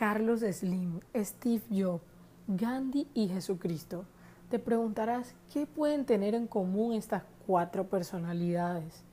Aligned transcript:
Carlos 0.00 0.40
Slim, 0.40 1.00
Steve 1.14 1.60
Jobs, 1.70 2.02
Gandhi 2.46 3.06
y 3.12 3.28
Jesucristo. 3.28 4.06
Te 4.48 4.58
preguntarás, 4.58 5.34
¿qué 5.52 5.66
pueden 5.66 6.06
tener 6.06 6.34
en 6.34 6.46
común 6.46 6.94
estas 6.94 7.22
cuatro 7.46 7.86
personalidades? 7.86 9.04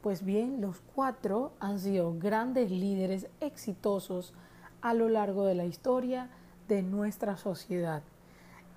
Pues 0.00 0.24
bien, 0.24 0.60
los 0.60 0.80
cuatro 0.96 1.52
han 1.60 1.78
sido 1.78 2.18
grandes 2.18 2.72
líderes 2.72 3.28
exitosos 3.38 4.34
a 4.80 4.94
lo 4.94 5.08
largo 5.08 5.46
de 5.46 5.54
la 5.54 5.64
historia 5.64 6.28
de 6.66 6.82
nuestra 6.82 7.36
sociedad. 7.36 8.02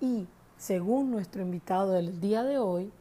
Y 0.00 0.28
según 0.56 1.10
nuestro 1.10 1.42
invitado 1.42 1.90
del 1.90 2.20
día 2.20 2.44
de 2.44 2.58
hoy, 2.58 2.92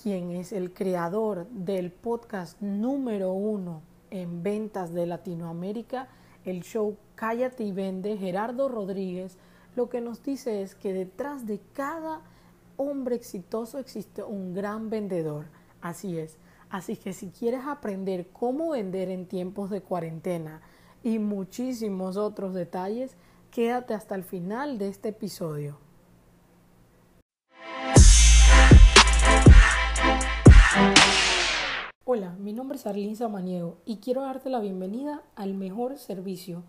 quien 0.00 0.30
es 0.30 0.52
el 0.52 0.72
creador 0.72 1.48
del 1.48 1.90
podcast 1.90 2.60
número 2.60 3.32
uno 3.32 3.82
en 4.10 4.44
ventas 4.44 4.94
de 4.94 5.04
Latinoamérica, 5.04 6.06
el 6.44 6.62
show 6.62 6.96
Cállate 7.18 7.64
y 7.64 7.72
Vende, 7.72 8.16
Gerardo 8.16 8.68
Rodríguez, 8.68 9.38
lo 9.74 9.88
que 9.88 10.00
nos 10.00 10.22
dice 10.22 10.62
es 10.62 10.76
que 10.76 10.92
detrás 10.92 11.46
de 11.46 11.60
cada 11.72 12.20
hombre 12.76 13.16
exitoso 13.16 13.80
existe 13.80 14.22
un 14.22 14.54
gran 14.54 14.88
vendedor. 14.88 15.46
Así 15.80 16.16
es. 16.16 16.38
Así 16.70 16.96
que 16.96 17.12
si 17.12 17.30
quieres 17.30 17.62
aprender 17.66 18.28
cómo 18.28 18.70
vender 18.70 19.08
en 19.08 19.26
tiempos 19.26 19.68
de 19.68 19.80
cuarentena 19.80 20.60
y 21.02 21.18
muchísimos 21.18 22.16
otros 22.16 22.54
detalles, 22.54 23.16
quédate 23.50 23.94
hasta 23.94 24.14
el 24.14 24.22
final 24.22 24.78
de 24.78 24.86
este 24.86 25.08
episodio. 25.08 25.76
Hola, 32.04 32.36
mi 32.38 32.52
nombre 32.52 32.78
es 32.78 32.86
Arlene 32.86 33.16
Samaniego 33.16 33.78
y 33.84 33.96
quiero 33.96 34.22
darte 34.22 34.50
la 34.50 34.60
bienvenida 34.60 35.24
al 35.34 35.54
mejor 35.54 35.98
servicio, 35.98 36.62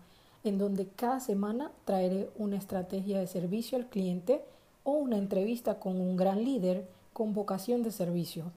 en 0.44 0.58
donde 0.58 0.88
cada 0.88 1.20
semana 1.20 1.72
traeré 1.84 2.30
una 2.36 2.56
estrategia 2.56 3.18
de 3.18 3.26
servicio 3.26 3.76
al 3.76 3.88
cliente 3.88 4.42
o 4.84 4.92
una 4.92 5.18
entrevista 5.18 5.78
con 5.78 6.00
un 6.00 6.16
gran 6.16 6.44
líder 6.44 6.88
con 7.12 7.34
vocación 7.34 7.82
de 7.82 7.90
servicio. 7.90 8.52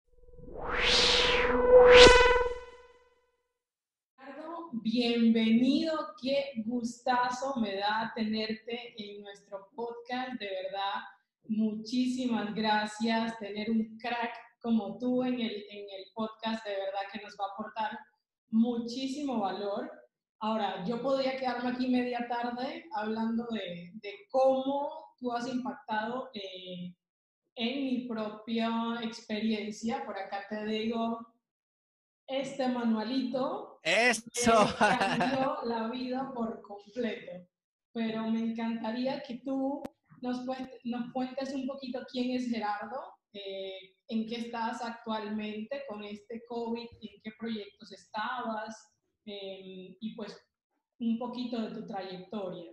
Bienvenido, 4.71 5.93
qué 6.21 6.63
gustazo 6.65 7.55
me 7.59 7.75
da 7.75 8.11
tenerte 8.15 8.93
en 8.97 9.21
nuestro 9.21 9.69
podcast, 9.75 10.33
de 10.39 10.47
verdad, 10.47 11.01
muchísimas 11.47 12.53
gracias, 12.53 13.37
tener 13.39 13.69
un 13.69 13.97
crack 13.97 14.31
como 14.61 14.97
tú 14.97 15.23
en 15.23 15.35
el, 15.35 15.65
en 15.69 15.85
el 15.89 16.05
podcast, 16.13 16.65
de 16.65 16.71
verdad 16.71 17.01
que 17.11 17.21
nos 17.21 17.33
va 17.33 17.45
a 17.45 17.53
aportar 17.53 17.99
muchísimo 18.49 19.39
valor. 19.39 19.91
Ahora, 20.43 20.83
yo 20.83 21.01
podría 21.01 21.37
quedarme 21.37 21.69
aquí 21.69 21.87
media 21.87 22.27
tarde 22.27 22.85
hablando 22.91 23.47
de, 23.49 23.91
de 23.93 24.27
cómo 24.29 25.15
tú 25.17 25.31
has 25.31 25.47
impactado 25.47 26.31
eh, 26.33 26.93
en 27.55 27.85
mi 27.85 28.07
propia 28.09 28.99
experiencia. 29.03 30.05
Por 30.05 30.17
acá 30.17 30.45
te 30.49 30.65
digo, 30.65 31.25
este 32.27 32.67
manualito 32.67 33.79
¡Eso! 33.83 34.67
cambió 34.77 35.59
la 35.63 35.87
vida 35.87 36.29
por 36.35 36.61
completo. 36.61 37.47
Pero 37.93 38.29
me 38.29 38.41
encantaría 38.41 39.23
que 39.23 39.35
tú 39.45 39.81
nos, 40.19 40.41
nos 40.83 41.13
cuentes 41.13 41.53
un 41.53 41.65
poquito 41.65 42.01
quién 42.11 42.31
es 42.31 42.49
Gerardo, 42.49 42.99
eh, 43.31 43.95
en 44.09 44.27
qué 44.27 44.35
estás 44.35 44.81
actualmente 44.81 45.83
con 45.87 46.03
este 46.03 46.43
COVID, 46.49 46.89
en 46.99 47.21
qué 47.23 47.31
proyectos 47.39 47.93
estabas 47.93 48.92
em, 49.25 49.95
y 49.99 50.15
pues 50.15 50.37
un 50.99 51.19
poquito 51.19 51.61
de 51.61 51.75
tu 51.75 51.85
trayectoria. 51.85 52.71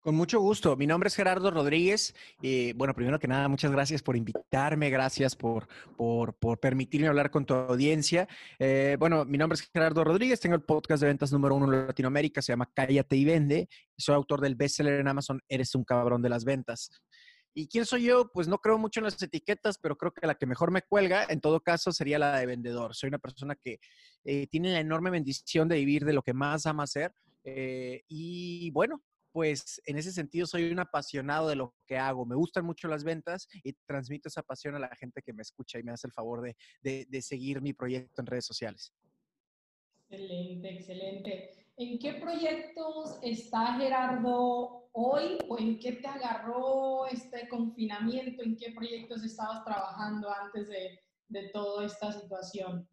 Con 0.00 0.14
mucho 0.14 0.40
gusto. 0.40 0.76
Mi 0.76 0.86
nombre 0.86 1.08
es 1.08 1.16
Gerardo 1.16 1.50
Rodríguez. 1.50 2.14
y 2.40 2.72
bueno, 2.72 2.94
primero 2.94 3.18
que 3.18 3.26
nada, 3.26 3.48
muchas 3.48 3.72
gracias 3.72 4.02
por 4.02 4.16
invitarme, 4.16 4.90
gracias 4.90 5.34
por, 5.34 5.66
por, 5.96 6.34
por 6.34 6.60
permitirme 6.60 7.08
hablar 7.08 7.30
con 7.30 7.44
tu 7.44 7.52
audiencia. 7.54 8.28
Eh, 8.58 8.96
bueno, 8.98 9.24
mi 9.24 9.36
nombre 9.36 9.56
es 9.56 9.68
Gerardo 9.70 10.04
Rodríguez, 10.04 10.40
tengo 10.40 10.54
el 10.54 10.62
podcast 10.62 11.02
de 11.02 11.08
ventas 11.08 11.32
número 11.32 11.56
uno 11.56 11.66
en 11.66 11.88
Latinoamérica, 11.88 12.40
se 12.40 12.52
llama 12.52 12.70
Cállate 12.72 13.16
y 13.16 13.24
Vende. 13.24 13.68
Soy 13.96 14.14
autor 14.14 14.40
del 14.40 14.54
bestseller 14.54 15.00
en 15.00 15.08
Amazon, 15.08 15.40
Eres 15.48 15.74
un 15.74 15.84
cabrón 15.84 16.22
de 16.22 16.28
las 16.28 16.44
ventas. 16.44 16.90
¿Y 17.58 17.66
quién 17.66 17.84
soy 17.84 18.04
yo? 18.04 18.30
Pues 18.32 18.46
no 18.46 18.58
creo 18.58 18.78
mucho 18.78 19.00
en 19.00 19.04
las 19.06 19.20
etiquetas, 19.20 19.78
pero 19.78 19.98
creo 19.98 20.12
que 20.12 20.24
la 20.28 20.36
que 20.36 20.46
mejor 20.46 20.70
me 20.70 20.82
cuelga, 20.82 21.26
en 21.28 21.40
todo 21.40 21.60
caso, 21.60 21.90
sería 21.90 22.16
la 22.16 22.38
de 22.38 22.46
vendedor. 22.46 22.94
Soy 22.94 23.08
una 23.08 23.18
persona 23.18 23.56
que 23.56 23.80
eh, 24.22 24.46
tiene 24.46 24.72
la 24.72 24.78
enorme 24.78 25.10
bendición 25.10 25.68
de 25.68 25.74
vivir 25.74 26.04
de 26.04 26.12
lo 26.12 26.22
que 26.22 26.34
más 26.34 26.66
ama 26.66 26.84
hacer. 26.84 27.12
Eh, 27.42 28.04
y 28.06 28.70
bueno, 28.70 29.02
pues 29.32 29.82
en 29.86 29.98
ese 29.98 30.12
sentido 30.12 30.46
soy 30.46 30.70
un 30.70 30.78
apasionado 30.78 31.48
de 31.48 31.56
lo 31.56 31.74
que 31.84 31.98
hago. 31.98 32.24
Me 32.26 32.36
gustan 32.36 32.64
mucho 32.64 32.86
las 32.86 33.02
ventas 33.02 33.48
y 33.64 33.72
transmito 33.88 34.28
esa 34.28 34.44
pasión 34.44 34.76
a 34.76 34.78
la 34.78 34.94
gente 34.94 35.20
que 35.20 35.32
me 35.32 35.42
escucha 35.42 35.80
y 35.80 35.82
me 35.82 35.90
hace 35.90 36.06
el 36.06 36.12
favor 36.12 36.42
de, 36.42 37.06
de 37.08 37.22
seguir 37.22 37.60
mi 37.60 37.72
proyecto 37.72 38.22
en 38.22 38.26
redes 38.26 38.46
sociales. 38.46 38.92
Excelente, 40.08 40.70
excelente. 40.70 41.67
¿En 41.80 41.96
qué 42.00 42.14
proyectos 42.14 43.20
está 43.22 43.74
Gerardo 43.78 44.90
hoy 44.90 45.38
o 45.48 45.60
en 45.60 45.78
qué 45.78 45.92
te 45.92 46.08
agarró 46.08 47.06
este 47.06 47.46
confinamiento? 47.48 48.42
¿En 48.42 48.56
qué 48.56 48.72
proyectos 48.72 49.22
estabas 49.22 49.64
trabajando 49.64 50.28
antes 50.28 50.68
de, 50.68 50.98
de 51.28 51.50
toda 51.50 51.86
esta 51.86 52.10
situación? 52.10 52.88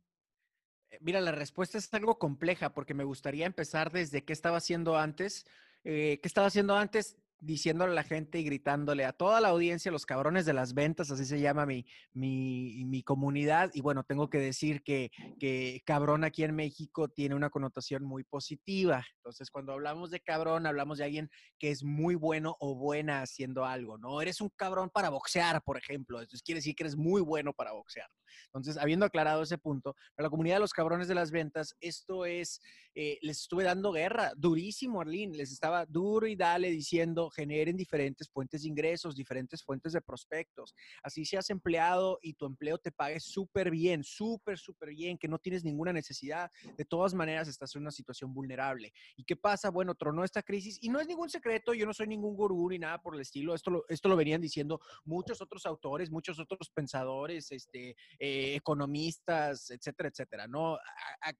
Eh, 0.92 1.00
mira, 1.02 1.20
la 1.20 1.32
respuesta 1.32 1.80
es 1.80 1.92
algo 1.96 2.20
compleja 2.20 2.76
porque 2.76 2.94
me 2.94 3.04
gustaría 3.04 3.48
empezar 3.48 3.92
desde 3.92 4.24
qué 4.24 4.34
estaba 4.34 4.58
haciendo 4.58 4.96
antes. 4.96 5.48
Eh, 5.84 6.20
¿Qué 6.22 6.28
estaba 6.28 6.46
haciendo 6.46 6.76
antes? 6.76 7.18
Diciéndole 7.40 7.92
a 7.92 7.96
la 7.96 8.04
gente 8.04 8.40
y 8.40 8.44
gritándole 8.44 9.06
a 9.06 9.14
toda 9.14 9.42
la 9.42 9.50
audiencia, 9.50 9.92
los 9.92 10.06
cabrones 10.06 10.46
de 10.46 10.54
las 10.54 10.74
ventas, 10.74 11.12
así 11.12 11.26
se 11.26 11.40
llama 11.40 11.66
mi, 11.66 11.86
mi, 12.14 13.04
comunidad. 13.04 13.70
Y 13.74 13.82
bueno, 13.82 14.04
tengo 14.04 14.30
que 14.30 14.40
decir 14.40 14.82
que, 14.84 15.12
que, 15.40 15.82
cabrón 15.86 16.24
aquí 16.24 16.44
en 16.44 16.56
México 16.56 17.08
tiene 17.08 17.36
una 17.36 17.50
connotación 17.50 18.04
muy 18.04 18.24
positiva. 18.24 19.06
Entonces, 19.18 19.52
cuando 19.52 19.74
hablamos 19.74 20.12
de 20.12 20.20
cabrón, 20.20 20.66
hablamos 20.66 20.98
de 20.98 21.06
alguien 21.06 21.30
que 21.60 21.72
es 21.72 21.84
muy 21.84 22.16
bueno 22.16 22.56
o 22.60 22.76
buena 22.76 23.22
haciendo 23.22 23.66
algo, 23.66 23.98
¿no? 23.98 24.22
Eres 24.22 24.42
un 24.42 24.50
cabrón 24.56 24.90
para 24.90 25.10
boxear, 25.10 25.62
por 25.64 25.78
ejemplo. 25.78 26.20
Entonces, 26.20 26.42
quiere 26.42 26.60
decir 26.60 26.76
que 26.76 26.84
eres 26.84 26.96
muy 26.96 27.22
bueno 27.22 27.54
para 27.54 27.74
boxear. 27.74 28.08
Entonces, 28.48 28.78
habiendo 28.78 29.06
aclarado 29.06 29.44
ese 29.44 29.58
punto, 29.58 29.96
para 30.16 30.28
la 30.28 30.30
comunidad 30.30 30.56
de 30.56 30.62
los 30.62 30.74
cabrones 30.74 31.08
de 31.08 31.16
las 31.16 31.32
ventas, 31.32 31.76
esto 31.80 32.26
es, 32.26 32.62
eh, 32.96 33.18
les 33.22 33.42
estuve 33.42 33.64
dando 33.64 33.92
guerra, 33.92 34.32
durísimo, 34.36 35.02
Arlene, 35.02 35.38
les 35.38 35.52
estaba 35.52 35.86
duro 35.86 36.28
y 36.28 36.36
dale 36.36 36.70
diciendo, 36.70 37.25
generen 37.30 37.76
diferentes 37.76 38.30
fuentes 38.30 38.64
de 38.64 38.70
ingresos, 38.70 39.16
diferentes 39.16 39.64
fuentes 39.64 39.94
de 39.94 40.02
prospectos. 40.02 40.74
Así 41.04 41.26
seas 41.26 41.50
empleado 41.50 42.20
y 42.22 42.34
tu 42.34 42.46
empleo 42.46 42.78
te 42.78 42.92
pague 42.92 43.20
súper 43.20 43.72
bien, 43.72 44.04
súper, 44.04 44.58
súper 44.58 44.90
bien, 44.90 45.18
que 45.18 45.28
no 45.28 45.40
tienes 45.40 45.64
ninguna 45.64 45.94
necesidad, 45.94 46.52
de 46.78 46.86
todas 46.86 47.14
maneras 47.14 47.48
estás 47.48 47.76
en 47.76 47.82
una 47.82 47.92
situación 47.92 48.34
vulnerable. 48.34 48.94
¿Y 49.16 49.24
qué 49.24 49.36
pasa? 49.36 49.70
Bueno, 49.70 49.96
tronó 49.96 50.24
esta 50.24 50.44
crisis 50.44 50.78
y 50.82 50.90
no 50.90 51.00
es 51.00 51.08
ningún 51.08 51.30
secreto, 51.30 51.74
yo 51.74 51.86
no 51.86 51.94
soy 51.94 52.08
ningún 52.08 52.36
gurú 52.36 52.70
ni 52.70 52.80
nada 52.80 53.02
por 53.02 53.16
el 53.16 53.22
estilo, 53.22 53.56
esto 53.56 53.72
lo, 53.72 53.86
esto 53.90 54.10
lo 54.10 54.16
venían 54.16 54.42
diciendo 54.42 54.80
muchos 55.04 55.42
otros 55.42 55.66
autores, 55.66 56.12
muchos 56.12 56.40
otros 56.40 56.70
pensadores, 56.70 57.52
este, 57.52 57.96
eh, 58.20 58.56
economistas, 58.56 59.70
etcétera, 59.70 60.10
etcétera. 60.10 60.48
No, 60.48 60.78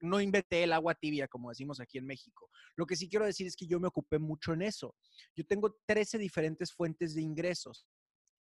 no 0.02 0.22
inventé 0.22 0.64
el 0.64 0.74
agua 0.74 0.96
tibia, 0.96 1.28
como 1.28 1.50
decimos 1.50 1.80
aquí 1.80 1.98
en 1.98 2.06
México. 2.06 2.50
Lo 2.76 2.86
que 2.86 2.96
sí 2.96 3.10
quiero 3.10 3.26
decir 3.26 3.48
es 3.48 3.56
que 3.56 3.68
yo 3.68 3.80
me 3.80 3.88
ocupé 3.88 4.20
mucho 4.20 4.54
en 4.54 4.62
eso. 4.62 4.96
Yo 5.36 5.46
tengo 5.46 5.75
13 5.86 6.18
diferentes 6.18 6.74
fuentes 6.74 7.16
de 7.16 7.22
ingresos. 7.22 7.88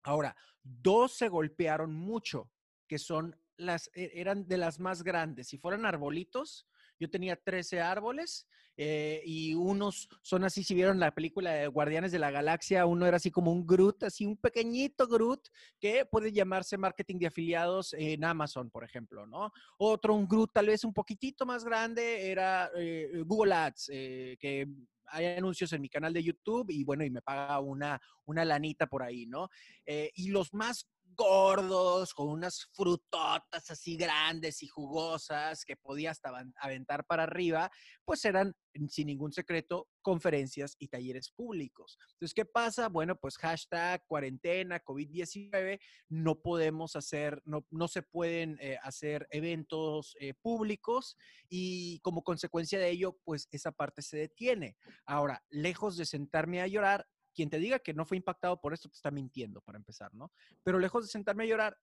Ahora, 0.02 0.34
dos 0.62 1.12
se 1.16 1.28
golpearon 1.28 1.94
mucho, 1.94 2.50
que 2.88 2.98
son 2.98 3.36
las, 3.56 3.90
e, 3.94 4.12
eran 4.14 4.48
de 4.48 4.56
las 4.56 4.80
más 4.80 5.02
grandes. 5.02 5.48
Si 5.48 5.58
fueran 5.58 5.84
arbolitos, 5.84 6.66
yo 6.98 7.10
tenía 7.10 7.36
13 7.36 7.80
árboles 7.80 8.46
eh, 8.76 9.22
y 9.24 9.54
unos 9.54 10.08
son 10.22 10.44
así, 10.44 10.62
si 10.64 10.74
vieron 10.74 11.00
la 11.00 11.14
película 11.14 11.52
de 11.52 11.66
Guardianes 11.66 12.12
de 12.12 12.18
la 12.18 12.30
Galaxia, 12.30 12.86
uno 12.86 13.06
era 13.06 13.16
así 13.16 13.30
como 13.30 13.52
un 13.52 13.66
Groot, 13.66 14.04
así 14.04 14.26
un 14.26 14.36
pequeñito 14.36 15.06
Groot 15.08 15.48
que 15.78 16.06
puede 16.06 16.32
llamarse 16.32 16.78
marketing 16.78 17.18
de 17.18 17.26
afiliados 17.26 17.94
en 17.94 18.24
Amazon, 18.24 18.70
por 18.70 18.84
ejemplo, 18.84 19.26
¿no? 19.26 19.50
Otro, 19.78 20.14
un 20.14 20.28
Groot 20.28 20.52
tal 20.52 20.66
vez 20.66 20.84
un 20.84 20.92
poquitito 20.92 21.44
más 21.46 21.64
grande, 21.64 22.30
era 22.30 22.70
eh, 22.76 23.22
Google 23.26 23.54
Ads, 23.54 23.90
eh, 23.92 24.36
que 24.38 24.66
hay 25.10 25.26
anuncios 25.26 25.72
en 25.72 25.82
mi 25.82 25.88
canal 25.88 26.12
de 26.12 26.22
YouTube 26.22 26.70
y 26.70 26.84
bueno, 26.84 27.04
y 27.04 27.10
me 27.10 27.22
paga 27.22 27.60
una, 27.60 28.00
una 28.26 28.44
lanita 28.44 28.86
por 28.86 29.02
ahí, 29.02 29.26
¿no? 29.26 29.48
y 29.86 30.28
los 30.30 30.54
más 30.54 30.88
gordos, 31.16 32.14
con 32.14 32.28
unas 32.28 32.68
frutotas 32.72 33.70
así 33.70 33.96
grandes 33.96 34.62
y 34.62 34.68
jugosas 34.68 35.64
que 35.64 35.76
podía 35.76 36.10
hasta 36.10 36.30
aventar 36.56 37.04
para 37.04 37.24
arriba, 37.24 37.70
pues 38.04 38.24
eran, 38.24 38.54
sin 38.88 39.06
ningún 39.06 39.32
secreto, 39.32 39.88
conferencias 40.02 40.76
y 40.78 40.88
talleres 40.88 41.30
públicos. 41.30 41.98
Entonces, 42.12 42.34
¿qué 42.34 42.44
pasa? 42.44 42.88
Bueno, 42.88 43.16
pues 43.16 43.36
hashtag 43.36 44.02
cuarentena, 44.06 44.82
COVID-19, 44.82 45.80
no 46.08 46.40
podemos 46.40 46.96
hacer, 46.96 47.42
no, 47.44 47.66
no 47.70 47.88
se 47.88 48.02
pueden 48.02 48.58
eh, 48.60 48.78
hacer 48.82 49.26
eventos 49.30 50.16
eh, 50.20 50.34
públicos 50.40 51.16
y 51.48 52.00
como 52.00 52.22
consecuencia 52.22 52.78
de 52.78 52.90
ello, 52.90 53.18
pues 53.24 53.48
esa 53.50 53.72
parte 53.72 54.02
se 54.02 54.16
detiene. 54.16 54.76
Ahora, 55.06 55.42
lejos 55.50 55.96
de 55.96 56.06
sentarme 56.06 56.60
a 56.60 56.66
llorar, 56.66 57.06
quien 57.40 57.48
te 57.48 57.58
diga 57.58 57.78
que 57.78 57.94
no 57.94 58.04
fue 58.04 58.18
impactado 58.18 58.60
por 58.60 58.74
esto 58.74 58.90
te 58.90 58.96
está 58.96 59.10
mintiendo, 59.10 59.62
para 59.62 59.78
empezar, 59.78 60.14
¿no? 60.14 60.30
Pero 60.62 60.78
lejos 60.78 61.06
de 61.06 61.10
sentarme 61.10 61.44
a 61.44 61.46
llorar, 61.46 61.78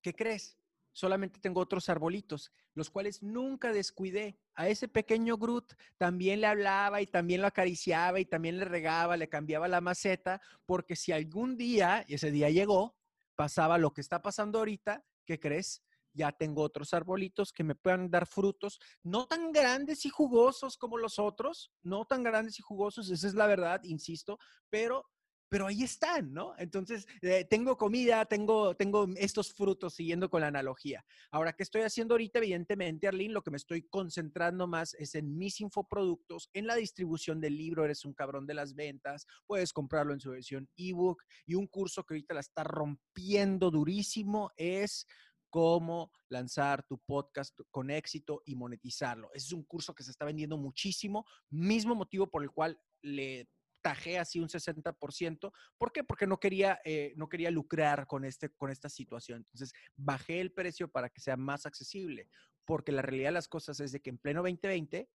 ¿qué 0.00 0.14
crees? 0.14 0.56
Solamente 0.92 1.40
tengo 1.40 1.60
otros 1.60 1.88
arbolitos, 1.88 2.52
los 2.74 2.88
cuales 2.88 3.20
nunca 3.20 3.72
descuidé. 3.72 4.38
A 4.54 4.68
ese 4.68 4.86
pequeño 4.86 5.38
Groot 5.38 5.74
también 5.96 6.40
le 6.40 6.46
hablaba 6.46 7.02
y 7.02 7.08
también 7.08 7.40
lo 7.40 7.48
acariciaba 7.48 8.20
y 8.20 8.26
también 8.26 8.58
le 8.58 8.64
regaba, 8.64 9.16
le 9.16 9.28
cambiaba 9.28 9.66
la 9.66 9.80
maceta, 9.80 10.40
porque 10.66 10.94
si 10.94 11.10
algún 11.10 11.56
día, 11.56 12.04
y 12.06 12.14
ese 12.14 12.30
día 12.30 12.48
llegó, 12.48 12.96
pasaba 13.34 13.76
lo 13.76 13.92
que 13.92 14.02
está 14.02 14.22
pasando 14.22 14.60
ahorita, 14.60 15.04
¿qué 15.24 15.40
crees? 15.40 15.82
Ya 16.12 16.32
tengo 16.32 16.62
otros 16.62 16.94
arbolitos 16.94 17.52
que 17.52 17.64
me 17.64 17.74
puedan 17.74 18.10
dar 18.10 18.26
frutos, 18.26 18.78
no 19.02 19.26
tan 19.26 19.52
grandes 19.52 20.04
y 20.06 20.10
jugosos 20.10 20.76
como 20.76 20.98
los 20.98 21.18
otros, 21.18 21.72
no 21.82 22.04
tan 22.04 22.22
grandes 22.22 22.58
y 22.58 22.62
jugosos, 22.62 23.10
esa 23.10 23.26
es 23.26 23.34
la 23.34 23.46
verdad, 23.46 23.80
insisto, 23.84 24.38
pero 24.68 25.04
pero 25.50 25.66
ahí 25.66 25.82
están, 25.82 26.32
¿no? 26.32 26.54
Entonces, 26.58 27.06
eh, 27.22 27.44
tengo 27.44 27.76
comida, 27.76 28.24
tengo, 28.24 28.76
tengo 28.76 29.08
estos 29.16 29.52
frutos, 29.52 29.94
siguiendo 29.94 30.30
con 30.30 30.42
la 30.42 30.46
analogía. 30.46 31.04
Ahora, 31.32 31.52
¿qué 31.52 31.64
estoy 31.64 31.82
haciendo 31.82 32.14
ahorita? 32.14 32.38
Evidentemente, 32.38 33.08
Arlene, 33.08 33.34
lo 33.34 33.42
que 33.42 33.50
me 33.50 33.56
estoy 33.56 33.82
concentrando 33.82 34.68
más 34.68 34.94
es 34.94 35.16
en 35.16 35.36
mis 35.36 35.60
infoproductos, 35.60 36.48
en 36.52 36.68
la 36.68 36.76
distribución 36.76 37.40
del 37.40 37.56
libro, 37.56 37.84
eres 37.84 38.04
un 38.04 38.14
cabrón 38.14 38.46
de 38.46 38.54
las 38.54 38.76
ventas, 38.76 39.26
puedes 39.44 39.72
comprarlo 39.72 40.12
en 40.12 40.20
su 40.20 40.30
versión 40.30 40.68
ebook 40.76 41.24
y 41.44 41.56
un 41.56 41.66
curso 41.66 42.04
que 42.04 42.14
ahorita 42.14 42.34
la 42.34 42.40
está 42.40 42.62
rompiendo 42.62 43.72
durísimo 43.72 44.52
es 44.56 45.04
cómo 45.50 46.10
lanzar 46.28 46.84
tu 46.84 46.98
podcast 46.98 47.58
con 47.70 47.90
éxito 47.90 48.42
y 48.46 48.54
monetizarlo. 48.54 49.30
Ese 49.34 49.48
es 49.48 49.52
un 49.52 49.64
curso 49.64 49.94
que 49.94 50.04
se 50.04 50.12
está 50.12 50.24
vendiendo 50.24 50.56
muchísimo, 50.56 51.26
mismo 51.50 51.94
motivo 51.94 52.30
por 52.30 52.42
el 52.42 52.50
cual 52.50 52.80
le 53.02 53.48
tajé 53.82 54.18
así 54.18 54.40
un 54.40 54.48
60%. 54.48 55.52
¿Por 55.78 55.92
qué? 55.92 56.04
Porque 56.04 56.26
no 56.26 56.38
quería, 56.38 56.80
eh, 56.84 57.12
no 57.16 57.28
quería 57.28 57.50
lucrar 57.50 58.06
con, 58.06 58.24
este, 58.24 58.50
con 58.50 58.70
esta 58.70 58.88
situación. 58.88 59.38
Entonces, 59.38 59.72
bajé 59.96 60.40
el 60.40 60.52
precio 60.52 60.88
para 60.88 61.08
que 61.08 61.20
sea 61.20 61.36
más 61.36 61.66
accesible, 61.66 62.28
porque 62.64 62.92
la 62.92 63.02
realidad 63.02 63.28
de 63.28 63.34
las 63.34 63.48
cosas 63.48 63.80
es 63.80 63.92
de 63.92 64.00
que 64.00 64.10
en 64.10 64.18
pleno 64.18 64.42
2020, 64.42 65.08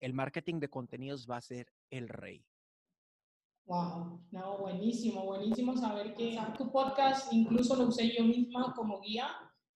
el 0.00 0.14
marketing 0.14 0.60
de 0.60 0.68
contenidos 0.68 1.26
va 1.28 1.36
a 1.36 1.42
ser 1.42 1.72
el 1.90 2.08
rey. 2.08 2.44
Wow, 3.66 4.26
no, 4.30 4.58
buenísimo, 4.58 5.26
buenísimo 5.26 5.76
saber 5.76 6.14
que 6.14 6.38
tu 6.56 6.72
podcast 6.72 7.30
incluso 7.34 7.76
lo 7.76 7.88
usé 7.88 8.16
yo 8.16 8.24
misma 8.24 8.72
como 8.74 8.98
guía 9.02 9.28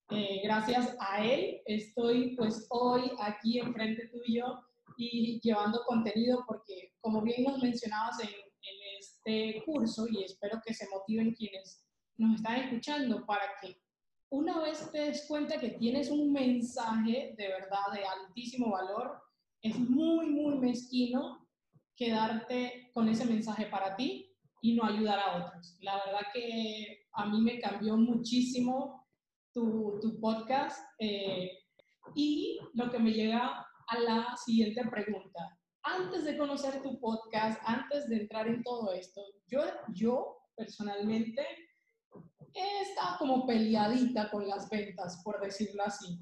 eh, 0.09 0.41
gracias 0.43 0.95
a 0.99 1.25
él 1.25 1.61
estoy 1.65 2.35
pues 2.35 2.67
hoy 2.69 3.11
aquí 3.19 3.59
enfrente 3.59 4.09
tuyo 4.09 4.59
y 4.97 5.39
llevando 5.41 5.81
contenido 5.87 6.43
porque 6.47 6.93
como 7.01 7.21
bien 7.21 7.43
nos 7.43 7.61
mencionabas 7.61 8.19
en, 8.21 8.29
en 8.29 8.99
este 8.99 9.63
curso 9.65 10.05
y 10.09 10.23
espero 10.23 10.59
que 10.65 10.73
se 10.73 10.87
motiven 10.89 11.33
quienes 11.33 11.85
nos 12.17 12.35
están 12.35 12.55
escuchando 12.57 13.25
para 13.25 13.43
que 13.61 13.77
una 14.33 14.59
vez 14.61 14.91
te 14.91 14.99
des 14.99 15.27
cuenta 15.27 15.59
que 15.59 15.69
tienes 15.69 16.09
un 16.09 16.33
mensaje 16.33 17.35
de 17.37 17.47
verdad 17.49 17.93
de 17.93 18.03
altísimo 18.03 18.71
valor, 18.71 19.21
es 19.61 19.77
muy, 19.77 20.25
muy 20.25 20.57
mezquino 20.57 21.47
quedarte 21.95 22.89
con 22.95 23.07
ese 23.09 23.25
mensaje 23.25 23.67
para 23.67 23.95
ti 23.95 24.35
y 24.63 24.73
no 24.73 24.85
ayudar 24.85 25.19
a 25.19 25.37
otros. 25.37 25.77
La 25.81 26.03
verdad 26.03 26.21
que 26.33 27.05
a 27.13 27.27
mí 27.27 27.41
me 27.41 27.59
cambió 27.59 27.95
muchísimo 27.95 29.02
tu, 29.53 29.99
tu 30.01 30.19
podcast. 30.19 30.79
Eh, 30.99 31.51
y 32.15 32.59
lo 32.73 32.89
que 32.89 32.99
me 32.99 33.11
llega 33.11 33.65
a 33.87 33.99
la 33.99 34.35
siguiente 34.37 34.83
pregunta. 34.89 35.57
Antes 35.83 36.23
de 36.25 36.37
conocer 36.37 36.81
tu 36.81 36.99
podcast, 36.99 37.59
antes 37.65 38.07
de 38.07 38.21
entrar 38.21 38.47
en 38.47 38.63
todo 38.63 38.93
esto, 38.93 39.21
yo, 39.47 39.61
yo 39.93 40.37
personalmente 40.55 41.45
he 42.53 42.81
estado 42.81 43.17
como 43.19 43.45
peleadita 43.45 44.29
con 44.29 44.47
las 44.47 44.69
ventas, 44.69 45.21
por 45.23 45.41
decirlo 45.41 45.83
así. 45.83 46.19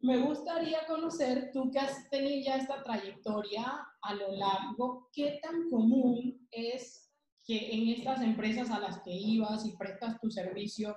Me 0.00 0.18
gustaría 0.18 0.84
conocer, 0.86 1.50
tú 1.52 1.70
que 1.70 1.78
has 1.78 2.08
tenido 2.10 2.44
ya 2.44 2.56
esta 2.56 2.82
trayectoria 2.82 3.86
a 4.02 4.14
lo 4.14 4.32
largo, 4.32 5.08
qué 5.12 5.38
tan 5.42 5.70
común 5.70 6.46
es 6.50 7.10
que 7.44 7.72
en 7.72 7.88
estas 7.88 8.20
empresas 8.20 8.70
a 8.70 8.80
las 8.80 9.00
que 9.02 9.12
ibas 9.12 9.64
y 9.64 9.76
prestas 9.76 10.20
tu 10.20 10.30
servicio, 10.30 10.96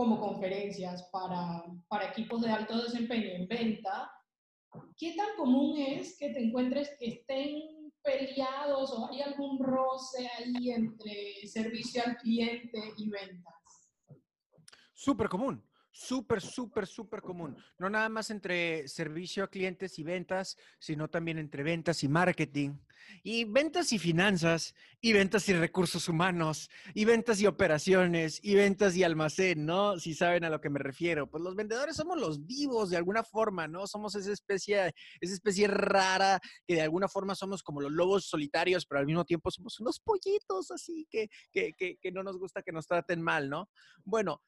como 0.00 0.18
conferencias 0.18 1.02
para, 1.12 1.62
para 1.86 2.08
equipos 2.08 2.40
de 2.40 2.50
alto 2.50 2.84
desempeño 2.84 3.34
en 3.34 3.46
venta, 3.46 4.10
¿qué 4.96 5.14
tan 5.14 5.36
común 5.36 5.78
es 5.78 6.16
que 6.16 6.30
te 6.30 6.42
encuentres 6.42 6.96
que 6.98 7.08
estén 7.08 7.92
peleados 8.02 8.92
o 8.92 9.10
hay 9.10 9.20
algún 9.20 9.58
roce 9.58 10.26
ahí 10.38 10.70
entre 10.70 11.46
servicio 11.46 12.02
al 12.02 12.16
cliente 12.16 12.80
y 12.96 13.10
ventas? 13.10 13.92
Súper 14.94 15.28
común. 15.28 15.62
Súper, 16.00 16.40
súper, 16.40 16.86
súper 16.86 17.20
común. 17.20 17.54
No 17.78 17.90
nada 17.90 18.08
más 18.08 18.30
entre 18.30 18.88
servicio 18.88 19.44
a 19.44 19.48
clientes 19.48 19.98
y 19.98 20.02
ventas, 20.02 20.56
sino 20.78 21.10
también 21.10 21.38
entre 21.38 21.62
ventas 21.62 22.02
y 22.02 22.08
marketing, 22.08 22.78
y 23.22 23.44
ventas 23.44 23.92
y 23.92 23.98
finanzas, 23.98 24.74
y 25.02 25.12
ventas 25.12 25.46
y 25.50 25.52
recursos 25.52 26.08
humanos, 26.08 26.70
y 26.94 27.04
ventas 27.04 27.38
y 27.42 27.46
operaciones, 27.46 28.40
y 28.42 28.54
ventas 28.54 28.96
y 28.96 29.04
almacén, 29.04 29.66
¿no? 29.66 29.98
Si 29.98 30.14
saben 30.14 30.42
a 30.44 30.48
lo 30.48 30.58
que 30.62 30.70
me 30.70 30.78
refiero. 30.78 31.28
Pues 31.28 31.44
los 31.44 31.54
vendedores 31.54 31.96
somos 31.96 32.18
los 32.18 32.46
vivos 32.46 32.88
de 32.88 32.96
alguna 32.96 33.22
forma, 33.22 33.68
¿no? 33.68 33.86
Somos 33.86 34.14
esa 34.14 34.32
especie, 34.32 34.94
esa 35.20 35.34
especie 35.34 35.66
rara 35.66 36.40
que 36.66 36.76
de 36.76 36.80
alguna 36.80 37.08
forma 37.08 37.34
somos 37.34 37.62
como 37.62 37.82
los 37.82 37.92
lobos 37.92 38.24
solitarios, 38.24 38.86
pero 38.86 39.00
al 39.00 39.06
mismo 39.06 39.26
tiempo 39.26 39.50
somos 39.50 39.78
unos 39.80 40.00
pollitos 40.00 40.70
así 40.70 41.06
que, 41.10 41.28
que, 41.52 41.74
que, 41.74 41.98
que 42.00 42.10
no 42.10 42.22
nos 42.22 42.38
gusta 42.38 42.62
que 42.62 42.72
nos 42.72 42.86
traten 42.86 43.20
mal, 43.20 43.50
¿no? 43.50 43.68
Bueno, 44.02 44.40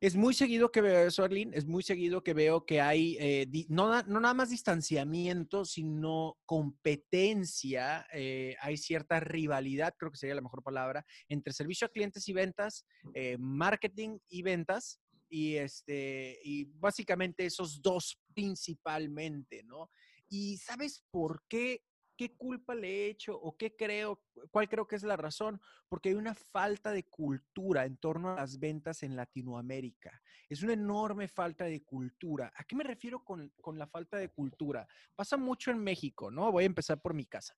es 0.00 0.14
muy 0.14 0.32
seguido 0.32 0.70
que 0.70 0.80
veo 0.80 1.08
eso, 1.08 1.24
Arlene, 1.24 1.56
es 1.56 1.66
muy 1.66 1.82
seguido 1.82 2.22
que 2.22 2.32
veo 2.32 2.64
que 2.64 2.80
hay 2.80 3.16
eh, 3.18 3.48
no, 3.68 4.02
nada 4.02 4.34
más 4.34 4.50
distanciamiento, 4.50 5.64
sino 5.64 6.38
competencia, 6.46 8.06
eh, 8.12 8.54
hay 8.60 8.76
cierta 8.76 9.18
rivalidad, 9.18 9.94
creo 9.98 10.12
que 10.12 10.18
sería 10.18 10.36
la 10.36 10.42
mejor 10.42 10.62
palabra, 10.62 11.04
entre 11.28 11.52
servicio 11.52 11.86
a 11.86 11.90
clientes 11.90 12.28
y 12.28 12.32
ventas, 12.32 12.86
eh, 13.14 13.36
marketing 13.38 14.18
y 14.28 14.42
ventas, 14.42 15.00
y, 15.28 15.56
este, 15.56 16.38
y 16.42 16.64
básicamente 16.76 17.44
esos 17.44 17.82
dos 17.82 18.18
principalmente, 18.32 19.62
¿no? 19.64 19.90
¿Y 20.28 20.58
sabes 20.58 21.04
por 21.10 21.42
qué 21.48 21.82
¿qué 22.18 22.36
culpa 22.36 22.74
le 22.74 22.88
he 22.88 23.06
hecho 23.10 23.40
o 23.40 23.56
qué 23.56 23.76
creo, 23.76 24.20
cuál 24.50 24.68
creo 24.68 24.88
que 24.88 24.96
es 24.96 25.04
la 25.04 25.16
razón? 25.16 25.60
Porque 25.88 26.08
hay 26.08 26.16
una 26.16 26.34
falta 26.34 26.90
de 26.90 27.04
cultura 27.04 27.86
en 27.86 27.96
torno 27.96 28.32
a 28.32 28.36
las 28.36 28.58
ventas 28.58 29.04
en 29.04 29.14
Latinoamérica. 29.14 30.20
Es 30.48 30.64
una 30.64 30.72
enorme 30.72 31.28
falta 31.28 31.64
de 31.64 31.84
cultura. 31.84 32.52
¿A 32.56 32.64
qué 32.64 32.74
me 32.74 32.82
refiero 32.82 33.22
con, 33.22 33.52
la 33.74 33.86
falta 33.86 34.16
de 34.16 34.30
cultura? 34.30 34.86
Pasa 35.14 35.36
mucho 35.36 35.70
en 35.70 35.78
México, 35.78 36.28
¿no? 36.28 36.50
Voy 36.50 36.64
a 36.64 36.66
empezar 36.66 37.00
por 37.00 37.14
mi 37.14 37.24
casa. 37.24 37.56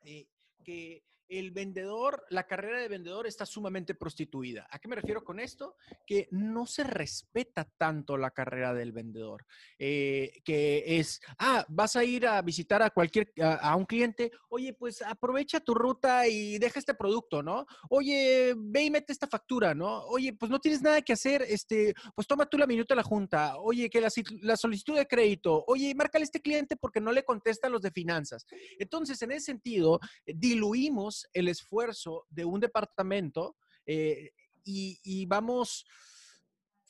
Eh, 0.00 0.26
que 0.64 1.04
el 1.38 1.50
vendedor, 1.50 2.24
la 2.28 2.46
carrera 2.46 2.78
de 2.78 2.88
vendedor 2.88 3.26
está 3.26 3.46
sumamente 3.46 3.94
prostituida. 3.94 4.66
¿A 4.70 4.78
qué 4.78 4.88
me 4.88 4.96
refiero 4.96 5.24
con 5.24 5.40
esto? 5.40 5.76
Que 6.06 6.28
no 6.30 6.66
se 6.66 6.84
respeta 6.84 7.64
tanto 7.78 8.18
la 8.18 8.30
carrera 8.30 8.74
del 8.74 8.92
vendedor. 8.92 9.46
Eh, 9.78 10.42
que 10.44 10.98
es, 10.98 11.20
ah, 11.38 11.64
vas 11.68 11.96
a 11.96 12.04
ir 12.04 12.26
a 12.26 12.42
visitar 12.42 12.82
a 12.82 12.90
cualquier, 12.90 13.32
a, 13.40 13.74
un 13.76 13.86
cliente, 13.86 14.30
oye, 14.50 14.74
pues 14.74 15.00
aprovecha 15.00 15.60
tu 15.60 15.74
ruta 15.74 16.28
y 16.28 16.58
deja 16.58 16.78
este 16.78 16.94
producto, 16.94 17.42
¿no? 17.42 17.66
Oye, 17.88 18.54
ve 18.56 18.84
y 18.84 18.90
mete 18.90 19.12
esta 19.12 19.26
factura, 19.26 19.74
¿no? 19.74 20.02
Oye, 20.04 20.34
pues 20.34 20.50
no 20.50 20.60
tienes 20.60 20.82
nada 20.82 21.00
que 21.00 21.14
hacer, 21.14 21.42
este, 21.48 21.94
pues 22.14 22.26
toma 22.26 22.46
tú 22.46 22.58
la 22.58 22.66
minuta 22.66 22.94
de 22.94 22.96
la 22.96 23.02
junta. 23.02 23.56
Oye, 23.58 23.88
que 23.88 24.00
la, 24.00 24.10
la 24.42 24.56
solicitud 24.56 24.96
de 24.96 25.06
crédito. 25.06 25.64
Oye, 25.66 25.94
márcale 25.94 26.24
a 26.24 26.24
este 26.24 26.42
cliente 26.42 26.76
porque 26.76 27.00
no 27.00 27.10
le 27.10 27.24
contesta 27.24 27.70
los 27.70 27.80
de 27.80 27.90
finanzas. 27.90 28.46
Entonces, 28.78 29.20
en 29.22 29.32
ese 29.32 29.46
sentido, 29.46 29.98
diluimos 30.26 31.21
el 31.32 31.48
esfuerzo 31.48 32.26
de 32.30 32.44
un 32.44 32.60
departamento 32.60 33.56
eh, 33.86 34.30
y, 34.64 35.26
vamos 35.26 35.84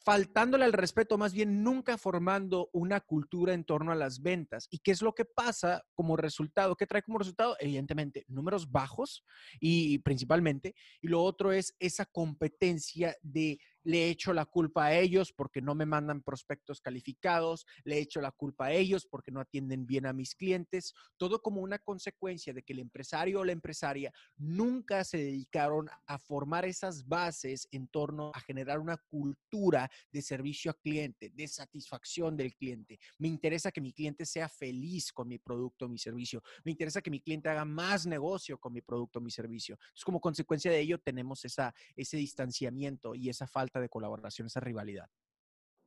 faltándole 0.05 0.65
al 0.65 0.73
respeto, 0.73 1.17
más 1.17 1.33
bien 1.33 1.63
nunca 1.63 1.97
formando 1.97 2.69
una 2.73 3.01
cultura 3.01 3.55
en 3.55 3.65
torno 3.65 3.93
a 3.93 3.95
las 3.95 4.21
ventas. 4.21 4.67
¿Y 4.69 4.81
qué 4.81 4.91
es 4.91 5.01
lo 5.01 5.15
que 5.15 5.25
pasa 5.25 5.85
como 5.95 6.17
resultado? 6.17 6.75
¿Qué 6.75 6.89
trae 6.89 7.03
como 7.03 7.19
resultado? 7.19 7.57
Evidentemente, 7.61 8.25
números 8.27 8.71
bajos 8.71 9.25
y 9.61 9.99
principalmente. 10.01 10.75
Y 11.01 11.07
lo 11.07 11.23
otro 11.23 11.53
es 11.53 11.77
esa 11.79 12.05
competencia 12.05 13.17
de 13.23 13.61
le 13.85 14.09
echo 14.09 14.33
la 14.33 14.47
culpa 14.47 14.87
a 14.87 14.99
ellos 14.99 15.33
porque 15.33 15.61
no 15.61 15.75
me 15.75 15.87
mandan 15.87 16.23
prospectos 16.23 16.81
calificados, 16.81 17.67
le 17.85 17.99
echo 17.99 18.21
la 18.21 18.31
culpa 18.31 18.67
a 18.67 18.73
ellos 18.73 19.07
porque 19.07 19.31
no 19.31 19.41
atienden 19.41 19.87
bien 19.87 20.07
a 20.07 20.13
mis 20.13 20.35
clientes, 20.35 20.95
todo 21.17 21.41
como 21.41 21.61
una 21.61 21.79
consecuencia 21.79 22.53
de 22.53 22.63
que 22.63 22.73
el 22.73 22.81
empresario 22.81 23.41
o 23.41 23.45
la 23.45 23.53
empresaria 23.53 24.13
nunca 24.37 25.05
se 25.05 25.19
dedicaron 25.19 25.89
a 26.07 26.19
formar 26.19 26.65
esas 26.65 27.07
bases 27.07 27.69
en 27.71 27.89
torno 27.89 28.31
a 28.35 28.41
generar 28.41 28.79
una 28.79 28.97
cultura 28.97 29.91
de 30.11 30.23
servicio 30.23 30.71
al 30.71 30.79
cliente, 30.79 31.31
de 31.31 31.49
satisfacción 31.49 32.37
del 32.37 32.55
cliente. 32.55 32.99
Me 33.19 33.29
interesa 33.29 33.71
que 33.71 33.81
mi 33.81 33.93
cliente 33.93 34.27
sea 34.27 34.49
feliz 34.49 35.13
con 35.13 35.29
mi 35.29 35.39
producto 35.39 35.87
o 35.87 35.89
mi 35.89 35.99
servicio. 35.99 36.43
Me 36.65 36.73
interesa 36.73 37.01
que 37.01 37.11
mi 37.11 37.21
cliente 37.21 37.49
haga 37.49 37.65
más 37.65 38.07
negocio 38.07 38.59
con 38.59 38.73
mi 38.73 38.81
producto 38.81 39.19
o 39.19 39.23
mi 39.23 39.31
servicio. 39.31 39.75
Entonces, 39.75 40.05
como 40.05 40.21
consecuencia 40.21 40.71
de 40.71 40.81
ello, 40.81 40.99
tenemos 40.99 41.45
esa, 41.45 41.75
ese 41.97 42.17
distanciamiento 42.17 43.15
y 43.15 43.29
esa 43.29 43.47
falta 43.47 43.72
de 43.81 43.89
colaboración, 43.89 44.47
esa 44.47 44.61
rivalidad. 44.61 45.09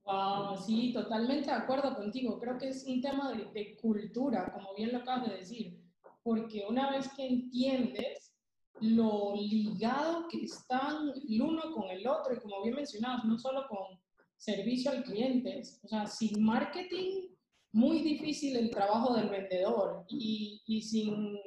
Wow, 0.04 0.58
sí, 0.58 0.94
totalmente 0.94 1.48
de 1.48 1.56
acuerdo 1.56 1.96
contigo. 1.96 2.40
Creo 2.40 2.58
que 2.58 2.70
es 2.70 2.86
un 2.86 3.02
tema 3.02 3.34
de, 3.34 3.46
de 3.46 3.76
cultura, 3.76 4.52
como 4.54 4.76
bien 4.76 4.92
lo 4.92 5.00
acabas 5.00 5.30
de 5.30 5.38
decir, 5.38 5.82
porque 6.24 6.66
una 6.68 6.92
vez 6.92 7.12
que 7.16 7.28
entiendes 7.28 8.36
lo 8.82 9.36
ligado 9.36 10.28
que 10.28 10.44
están 10.44 11.12
el 11.28 11.42
uno 11.42 11.74
con 11.74 11.90
el 11.90 12.06
otro, 12.08 12.34
y 12.34 12.40
como 12.40 12.62
bien 12.62 12.76
mencionabas, 12.76 13.26
no 13.26 13.38
solo 13.38 13.68
con 13.68 14.00
servicio 14.38 14.92
al 14.92 15.04
cliente, 15.04 15.62
o 15.84 15.88
sea, 15.88 16.06
sin 16.06 16.44
marketing, 16.44 17.30
muy 17.72 18.02
difícil 18.02 18.56
el 18.58 18.70
trabajo 18.70 19.16
del 19.16 19.30
vendedor, 19.30 20.06
y, 20.08 20.62
y 20.66 20.82
sin 20.82 21.40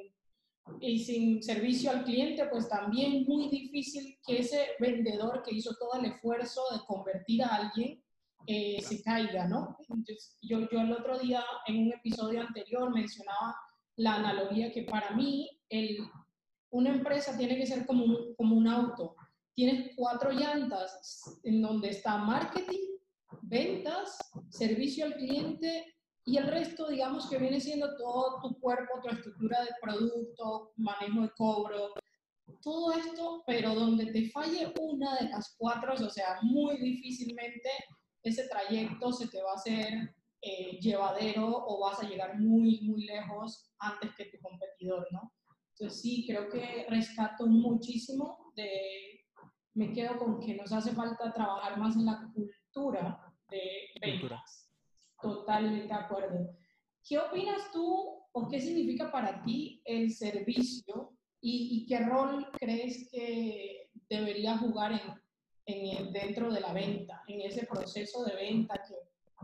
y 0.79 0.99
sin 0.99 1.43
servicio 1.43 1.91
al 1.91 2.03
cliente, 2.03 2.45
pues 2.45 2.69
también 2.69 3.25
muy 3.25 3.49
difícil 3.49 4.17
que 4.25 4.39
ese 4.39 4.69
vendedor 4.79 5.43
que 5.43 5.55
hizo 5.55 5.75
todo 5.75 5.99
el 5.99 6.05
esfuerzo 6.05 6.61
de 6.71 6.79
convertir 6.85 7.43
a 7.43 7.55
alguien 7.55 8.03
eh, 8.47 8.81
se 8.81 9.01
caiga, 9.03 9.47
¿no? 9.47 9.77
Entonces, 9.79 10.37
yo, 10.41 10.67
yo 10.71 10.81
el 10.81 10.91
otro 10.91 11.19
día 11.19 11.43
en 11.67 11.83
un 11.83 11.93
episodio 11.93 12.41
anterior 12.41 12.93
mencionaba 12.93 13.55
la 13.97 14.15
analogía 14.15 14.71
que 14.71 14.83
para 14.83 15.11
mí 15.11 15.49
el, 15.69 15.99
una 16.71 16.89
empresa 16.89 17.37
tiene 17.37 17.57
que 17.57 17.67
ser 17.67 17.85
como 17.85 18.05
un, 18.05 18.35
como 18.35 18.55
un 18.55 18.67
auto. 18.67 19.15
Tienes 19.53 19.91
cuatro 19.95 20.31
llantas 20.31 21.39
en 21.43 21.61
donde 21.61 21.89
está 21.89 22.17
marketing, 22.17 22.97
ventas, 23.41 24.17
servicio 24.49 25.05
al 25.05 25.15
cliente 25.15 25.95
y 26.29 26.37
el 26.37 26.47
resto, 26.47 26.87
digamos 26.89 27.27
que 27.27 27.39
viene 27.39 27.59
siendo 27.59 27.97
todo 27.97 28.39
tu 28.41 28.59
cuerpo, 28.59 29.01
tu 29.01 29.09
estructura 29.09 29.61
de 29.61 29.71
producto, 29.81 30.73
manejo 30.75 31.21
de 31.23 31.31
cobro, 31.35 31.93
todo 32.61 32.93
esto, 32.93 33.43
pero 33.47 33.73
donde 33.73 34.11
te 34.11 34.29
falle 34.29 34.71
una 34.79 35.15
de 35.15 35.29
las 35.29 35.55
cuatro, 35.57 35.93
o 35.93 36.09
sea, 36.09 36.37
muy 36.43 36.77
difícilmente 36.77 37.69
ese 38.21 38.47
trayecto 38.47 39.11
se 39.11 39.27
te 39.29 39.41
va 39.41 39.53
a 39.53 39.55
hacer 39.55 40.15
eh, 40.41 40.79
llevadero 40.79 41.47
o 41.47 41.79
vas 41.79 41.99
a 42.03 42.07
llegar 42.07 42.37
muy, 42.39 42.81
muy 42.81 43.05
lejos 43.05 43.71
antes 43.79 44.11
que 44.15 44.25
tu 44.25 44.37
competidor, 44.39 45.07
¿no? 45.11 45.33
Entonces 45.73 45.99
sí, 45.99 46.25
creo 46.27 46.47
que 46.49 46.85
rescato 46.89 47.47
muchísimo 47.47 48.53
de, 48.55 49.25
me 49.73 49.93
quedo 49.93 50.19
con 50.19 50.39
que 50.39 50.53
nos 50.53 50.71
hace 50.73 50.91
falta 50.91 51.33
trabajar 51.33 51.79
más 51.79 51.95
en 51.95 52.05
la 52.05 52.21
cultura 52.35 53.33
de 53.49 53.61
ventas. 53.99 54.68
Totalmente 55.21 55.87
de 55.87 55.93
acuerdo. 55.93 56.55
¿Qué 57.07 57.17
opinas 57.17 57.71
tú 57.71 58.19
o 58.31 58.47
qué 58.47 58.59
significa 58.59 59.11
para 59.11 59.41
ti 59.43 59.81
el 59.85 60.11
servicio 60.11 61.11
y, 61.41 61.85
qué 61.87 61.99
rol 61.99 62.47
crees 62.59 63.09
que 63.11 63.89
debería 64.09 64.57
jugar 64.57 64.91
en, 64.93 65.01
en, 65.65 66.11
dentro 66.11 66.51
de 66.51 66.59
la 66.59 66.73
venta, 66.73 67.23
en 67.27 67.41
ese 67.41 67.65
proceso 67.65 68.23
de 68.25 68.35
venta 68.35 68.81
que 68.87 68.95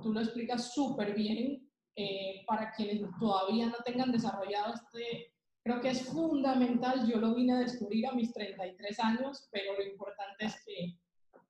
tú 0.04 0.12
lo 0.12 0.20
explicas 0.20 0.74
súper 0.74 1.16
bien 1.16 1.70
eh, 1.96 2.44
para 2.46 2.74
quienes 2.74 3.02
todavía 3.18 3.68
no 3.68 3.78
tengan 3.86 4.12
desarrollado 4.12 4.74
este, 4.74 5.32
creo 5.64 5.82
que 5.82 5.90
es 5.90 6.04
fundamental, 6.04 7.08
yo 7.10 7.18
lo 7.18 7.34
vine 7.34 7.54
a 7.54 7.60
descubrir 7.60 8.06
a 8.08 8.12
mis 8.12 8.34
33 8.34 9.00
años, 9.00 9.48
pero 9.52 9.74
lo 9.74 9.84
importante 9.84 10.46
es 10.46 10.64
que 10.66 11.00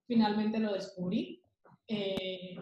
finalmente 0.08 0.60
lo 0.60 0.74
descubrí. 0.74 1.42
Eh, 1.88 2.56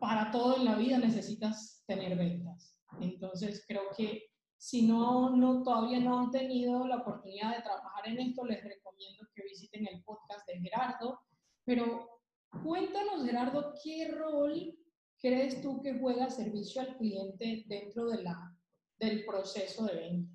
para 0.00 0.30
todo 0.30 0.56
en 0.56 0.64
la 0.64 0.76
vida 0.76 0.98
necesitas 0.98 1.82
tener 1.86 2.16
ventas. 2.16 2.76
Entonces, 3.00 3.64
creo 3.66 3.84
que 3.96 4.30
si 4.56 4.86
no, 4.86 5.36
no, 5.36 5.62
todavía 5.62 6.00
no 6.00 6.18
han 6.18 6.30
tenido 6.30 6.86
la 6.86 6.96
oportunidad 6.98 7.56
de 7.56 7.62
trabajar 7.62 8.08
en 8.08 8.18
esto, 8.18 8.44
les 8.44 8.62
recomiendo 8.62 9.28
que 9.34 9.42
visiten 9.42 9.86
el 9.86 10.02
podcast 10.02 10.46
de 10.48 10.60
Gerardo. 10.60 11.20
Pero 11.64 12.20
cuéntanos, 12.62 13.24
Gerardo, 13.24 13.74
¿qué 13.82 14.08
rol 14.12 14.76
crees 15.18 15.60
tú 15.62 15.80
que 15.82 15.98
juega 15.98 16.30
servicio 16.30 16.80
al 16.80 16.96
cliente 16.96 17.64
dentro 17.66 18.06
de 18.06 18.22
la, 18.22 18.56
del 18.98 19.24
proceso 19.24 19.84
de 19.84 19.94
venta? 19.94 20.32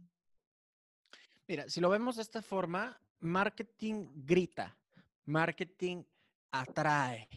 Mira, 1.47 1.67
si 1.67 1.81
lo 1.81 1.89
vemos 1.89 2.15
de 2.15 2.21
esta 2.21 2.41
forma, 2.41 3.01
marketing 3.19 4.07
grita, 4.23 4.77
marketing 5.25 6.03
atrae. 6.51 7.27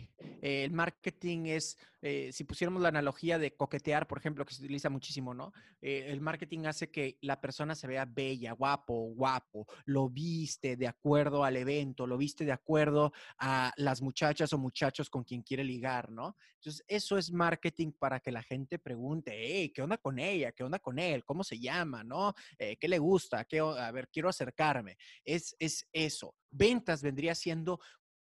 el 0.40 0.73
marketing 0.73 1.47
es, 1.47 1.76
eh, 2.02 2.30
si 2.33 2.44
pusiéramos 2.44 2.83
la 2.83 2.88
analogía 2.88 3.38
de 3.38 3.54
coquetear, 3.54 4.06
por 4.06 4.18
ejemplo, 4.18 4.44
que 4.44 4.54
se 4.54 4.62
utiliza 4.62 4.90
muchísimo, 4.90 5.35
¿no? 5.35 5.52
Eh, 5.80 6.06
el 6.09 6.21
marketing 6.21 6.66
hace 6.66 6.90
que 6.90 7.18
la 7.21 7.40
persona 7.40 7.75
se 7.75 7.87
vea 7.87 8.04
bella, 8.04 8.52
guapo, 8.52 9.12
guapo, 9.14 9.66
lo 9.85 10.09
viste 10.09 10.76
de 10.76 10.87
acuerdo 10.87 11.44
al 11.44 11.56
evento, 11.56 12.06
lo 12.06 12.16
viste 12.16 12.44
de 12.44 12.52
acuerdo 12.52 13.12
a 13.38 13.73
las 13.76 14.02
muchachas 14.02 14.52
o 14.52 14.59
muchachos 14.59 15.11
con 15.11 15.25
quien 15.25 15.42
quiere 15.42 15.64
ligar, 15.64 16.11
¿no? 16.11 16.37
Entonces, 16.54 16.85
eso 16.88 17.18
es 17.18 17.30
marketing 17.30 17.92
para 17.92 18.21
que 18.21 18.33
la 18.33 18.42
gente 18.42 18.78
pregunte, 18.78 19.33
hey, 19.35 19.71
¿qué 19.75 19.83
onda 19.83 19.99
con 19.99 20.18
ella? 20.18 20.52
¿Qué 20.52 20.64
onda 20.64 20.78
con 20.78 20.99
él? 20.99 21.23
¿Cómo 21.25 21.44
se 21.44 21.59
llama? 21.59 22.02
¿No? 22.02 22.33
Eh, 22.59 22.76
¿Qué 22.78 22.88
le 22.88 22.99
gusta? 22.99 23.44
¿Qué, 23.44 23.61
a 23.61 23.90
ver, 23.92 24.09
quiero 24.09 24.30
acercarme. 24.30 24.97
Es, 25.25 25.54
es 25.59 25.87
eso. 25.92 26.35
Ventas 26.50 27.02
vendría 27.02 27.35
siendo 27.35 27.80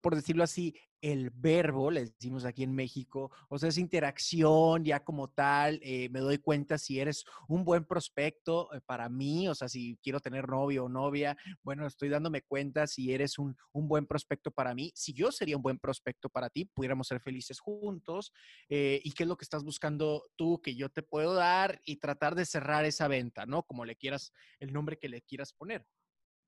por 0.04 0.14
decirlo 0.14 0.44
así, 0.44 0.74
el 1.00 1.30
verbo, 1.30 1.90
le 1.90 2.04
decimos 2.04 2.44
aquí 2.44 2.62
en 2.62 2.74
México, 2.74 3.30
o 3.48 3.58
sea, 3.58 3.70
esa 3.70 3.80
interacción 3.80 4.84
ya 4.84 5.02
como 5.02 5.30
tal, 5.30 5.80
eh, 5.82 6.10
me 6.10 6.20
doy 6.20 6.36
cuenta 6.36 6.76
si 6.76 7.00
eres 7.00 7.24
un 7.48 7.64
buen 7.64 7.86
prospecto 7.86 8.70
eh, 8.74 8.82
para 8.84 9.08
mí, 9.08 9.48
o 9.48 9.54
sea, 9.54 9.66
si 9.66 9.98
quiero 10.02 10.20
tener 10.20 10.46
novio 10.46 10.84
o 10.84 10.88
novia, 10.90 11.38
bueno, 11.62 11.86
estoy 11.86 12.10
dándome 12.10 12.42
cuenta 12.42 12.86
si 12.86 13.14
eres 13.14 13.38
un, 13.38 13.56
un, 13.72 13.88
buen 13.88 14.06
prospecto 14.06 14.50
para 14.50 14.74
mí, 14.74 14.92
si 14.94 15.14
yo 15.14 15.32
sería 15.32 15.56
un 15.56 15.62
buen 15.62 15.78
prospecto 15.78 16.28
para 16.28 16.50
ti, 16.50 16.66
pudiéramos 16.66 17.08
ser 17.08 17.18
felices 17.20 17.58
juntos, 17.60 18.30
eh, 18.68 19.00
y 19.04 19.12
qué 19.12 19.22
es 19.22 19.28
lo 19.30 19.38
que 19.38 19.46
estás 19.46 19.64
buscando 19.64 20.22
tú 20.36 20.60
que 20.60 20.74
yo 20.74 20.90
te 20.90 21.02
puedo 21.02 21.32
dar 21.32 21.80
y 21.86 21.96
tratar 21.96 22.34
de 22.34 22.44
cerrar 22.44 22.84
esa 22.84 23.08
venta, 23.08 23.46
¿no? 23.46 23.62
Como 23.62 23.86
le 23.86 23.96
quieras, 23.96 24.34
el 24.60 24.70
nombre 24.74 24.98
que 24.98 25.08
le 25.08 25.22
quieras 25.22 25.54
poner. 25.54 25.86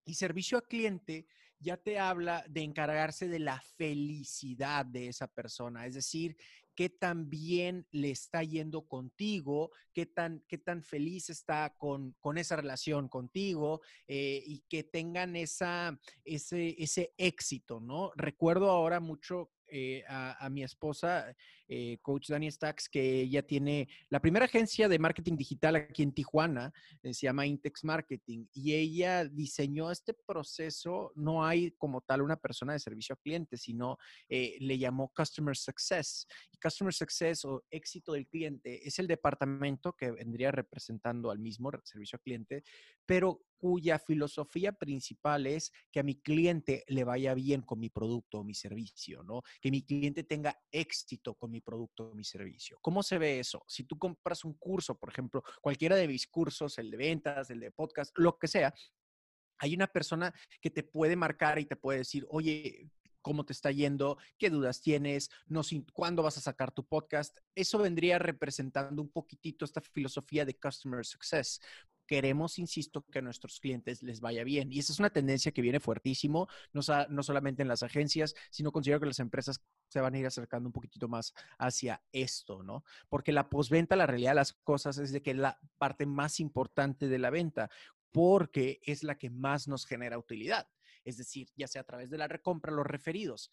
Y 0.07 0.15
servicio 0.15 0.57
a 0.57 0.63
cliente 0.63 1.27
ya 1.59 1.77
te 1.77 1.99
habla 1.99 2.45
de 2.49 2.63
encargarse 2.63 3.29
de 3.29 3.41
la 3.41 3.61
felicidad 3.61 4.87
de 4.87 5.09
esa 5.09 5.27
persona, 5.27 5.87
es 5.87 5.95
decir, 5.95 6.37
qué 6.77 6.91
tan 6.91 7.29
bien 7.31 7.87
le 7.91 8.11
está 8.11 8.43
yendo 8.43 8.87
contigo, 8.87 9.73
qué 9.93 10.07
tan, 10.07 10.45
qué 10.47 10.59
tan 10.59 10.83
feliz 10.83 11.31
está 11.31 11.75
con, 11.79 12.15
con 12.21 12.39
esa 12.39 12.57
relación 12.57 13.09
contigo 13.09 13.81
eh, 14.07 14.43
y 14.47 14.61
que 14.69 14.85
tengan 14.85 15.35
esa, 15.35 15.99
ese, 16.25 16.77
ese 16.79 17.15
éxito, 17.17 17.81
¿no? 17.81 18.13
Recuerdo 18.15 18.71
ahora 18.71 19.01
mucho 19.01 19.51
eh, 19.69 20.05
a, 20.07 20.49
mi 20.49 20.63
esposa, 20.63 21.35
eh, 21.69 21.99
Coach 22.03 22.29
Dani 22.29 22.51
Stacks, 22.51 22.89
que 22.89 23.21
ella 23.23 23.43
tiene 23.43 23.89
la 24.09 24.21
primera 24.21 24.47
agencia 24.47 24.89
de 24.89 24.99
marketing 24.99 25.37
digital 25.37 25.77
aquí 25.77 26.03
en 26.03 26.13
Tijuana, 26.13 26.73
eh, 27.03 27.13
se 27.13 27.27
llama 27.27 27.47
Intex 27.47 27.85
Marketing, 27.85 28.47
y 28.53 28.75
ella 28.75 29.25
diseñó 29.25 29.91
este 29.91 30.15
proceso, 30.15 31.13
no 31.15 31.45
hay 31.45 31.73
como 31.73 32.01
tal 32.01 32.23
una 32.23 32.37
persona 32.37 32.73
de 32.73 32.79
servicio 32.79 33.15
a 33.15 33.19
cliente, 33.19 33.57
sino 33.57 33.99
le 34.29 34.79
llamó 34.79 35.13
Customer 35.15 35.57
Success. 35.57 36.27
Customer 36.63 36.93
Success 36.93 37.45
o 37.45 37.65
éxito 37.71 38.13
del 38.13 38.27
cliente 38.27 38.87
es 38.87 38.99
el 38.99 39.07
departamento 39.07 39.93
que 39.93 40.11
vendría 40.11 40.51
representando 40.51 41.31
al 41.31 41.39
mismo 41.39 41.71
servicio 41.85 42.17
al 42.17 42.23
cliente, 42.23 42.65
pero 43.05 43.43
cuya 43.57 43.99
filosofía 43.99 44.73
principal 44.73 45.47
es 45.47 45.73
que 45.91 46.01
a 46.01 46.03
mi 46.03 46.17
cliente 46.21 46.85
le 46.89 47.05
vaya 47.05 47.35
bien 47.35 47.63
con 47.63 47.79
mi 47.79 47.89
producto 47.89 48.41
o 48.41 48.45
mi 48.45 48.55
servicio, 48.55 49.23
¿no? 49.23 49.43
Que 49.61 49.71
mi 49.71 49.83
cliente 49.83 50.25
tenga 50.25 50.59
éxito 50.71 51.35
con 51.35 51.51
mi 51.51 51.56
producto 51.61 52.11
o 52.11 52.15
mi 52.15 52.25
servicio. 52.25 52.79
¿Cómo 52.81 53.03
se 53.03 53.19
ve 53.19 53.41
eso? 53.41 53.65
Si 53.67 53.85
tú 53.85 53.99
compras 53.99 54.45
un 54.45 54.55
curso, 54.55 54.99
por 54.99 55.11
ejemplo, 55.11 55.43
cualquiera 55.61 55.97
de 55.97 56.09
mis 56.09 56.27
cursos, 56.27 56.79
el 56.79 56.91
de 56.91 56.97
ventas, 56.97 57.51
el 57.51 57.61
de 57.61 57.71
podcast, 57.71 58.17
lo 58.17 58.39
que 58.39 58.49
sea, 58.49 58.75
hay 59.59 59.75
una 59.75 59.87
persona 59.87 60.35
que 60.61 60.71
te 60.71 60.83
puede 60.83 61.17
marcar 61.17 61.59
y 61.59 61.65
te 61.65 61.77
puede 61.77 61.99
decir, 61.99 62.27
oye, 62.29 62.91
cómo 63.23 63.45
te 63.45 63.53
está 63.53 63.73
yendo, 63.73 64.19
qué 64.39 64.51
dudas 64.51 64.81
tienes, 64.81 65.31
no, 65.47 65.63
cuándo 65.93 66.23
vas 66.23 66.37
a 66.39 66.41
sacar 66.41 66.71
tu 66.71 66.87
podcast. 66.87 67.37
Eso 67.57 67.79
vendría 67.79 68.21
representando 68.21 69.03
un 69.03 69.11
poquitito 69.11 69.65
esta 69.65 69.81
filosofía 69.81 70.45
de 70.45 70.57
Customer 70.57 71.05
Success 71.05 71.61
queremos, 72.07 72.59
insisto, 72.59 73.05
que 73.11 73.19
a 73.19 73.23
nuestros 73.23 73.61
clientes 73.61 74.03
les 74.03 74.21
vaya 74.21 74.45
bien. 74.45 74.73
Y 74.73 74.79
esa 74.79 74.93
es 74.93 74.99
una 74.99 75.11
tendencia 75.11 75.53
que 75.53 75.63
viene 75.63 75.81
fuertísimo, 75.81 76.49
no, 76.73 76.81
no 77.09 77.23
solamente 77.23 77.63
en 77.63 77.69
las 77.69 77.83
agencias, 77.83 78.35
sino 78.51 78.73
considero 78.73 79.01
que 79.01 79.07
las 79.07 79.19
empresas 79.19 79.61
se 79.89 80.01
van 80.01 80.15
a 80.15 80.19
ir 80.19 80.27
acercando 80.27 80.69
un 80.69 80.73
poquitito 80.73 81.09
más 81.09 81.35
hacia 81.59 82.03
esto, 82.13 82.63
¿no? 82.63 82.85
Porque 83.09 83.33
la 83.33 83.49
postventa, 83.49 83.97
la 83.97 84.07
realidad 84.07 84.31
de 84.33 84.37
las 84.37 84.53
cosas 84.53 84.99
es 84.99 85.13
de 85.13 85.23
que 85.23 85.33
es 85.33 85.37
la 85.37 85.59
parte 85.79 86.07
más 86.07 86.41
importante 86.41 87.09
de 87.09 87.19
la 87.19 87.31
venta, 87.31 87.71
porque 88.13 88.81
es 88.83 89.03
la 89.03 89.19
que 89.19 89.31
más 89.31 89.69
nos 89.69 89.85
genera 89.85 90.19
utilidad. 90.19 90.69
Es 91.05 91.19
decir, 91.19 91.51
ya 91.57 91.69
sea 91.69 91.83
a 91.83 91.85
través 91.85 92.11
de 92.11 92.19
la 92.19 92.29
recompra, 92.29 92.73
los 92.73 92.87
referidos. 92.87 93.51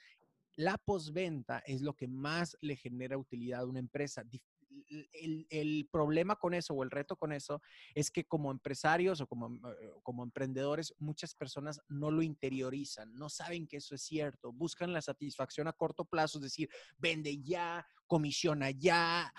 La 0.56 0.78
postventa 0.78 1.60
es 1.66 1.82
lo 1.82 1.96
que 1.96 2.08
más 2.08 2.58
le 2.62 2.76
genera 2.76 3.18
utilidad 3.18 3.62
a 3.62 3.66
una 3.66 3.80
empresa, 3.80 4.24
el, 4.90 5.88
problema 5.92 6.36
con 6.38 6.54
eso 6.54 6.74
o 6.74 6.84
el 6.84 6.92
reto 6.92 7.16
con 7.16 7.32
eso 7.32 7.62
es 7.94 8.10
que 8.10 8.26
como 8.26 8.52
empresarios 8.52 9.22
o 9.22 9.28
como, 9.28 9.56
eh, 9.70 9.92
como 10.02 10.24
emprendedores, 10.24 10.94
muchas 11.00 11.36
personas 11.36 11.82
no 11.88 12.12
lo 12.12 12.22
interiorizan, 12.22 13.14
no 13.14 13.30
saben 13.30 13.68
que 13.68 13.78
eso 13.78 13.96
es 13.96 14.02
cierto, 14.02 14.52
buscan 14.52 14.94
la 14.94 15.02
satisfacción 15.02 15.68
a 15.68 15.74
corto 15.74 16.06
plazo, 16.06 16.38
es 16.38 16.44
decir, 16.44 16.70
vende 16.98 17.42
ya, 17.42 17.86
comisiona 18.08 18.72
ya, 18.72 19.34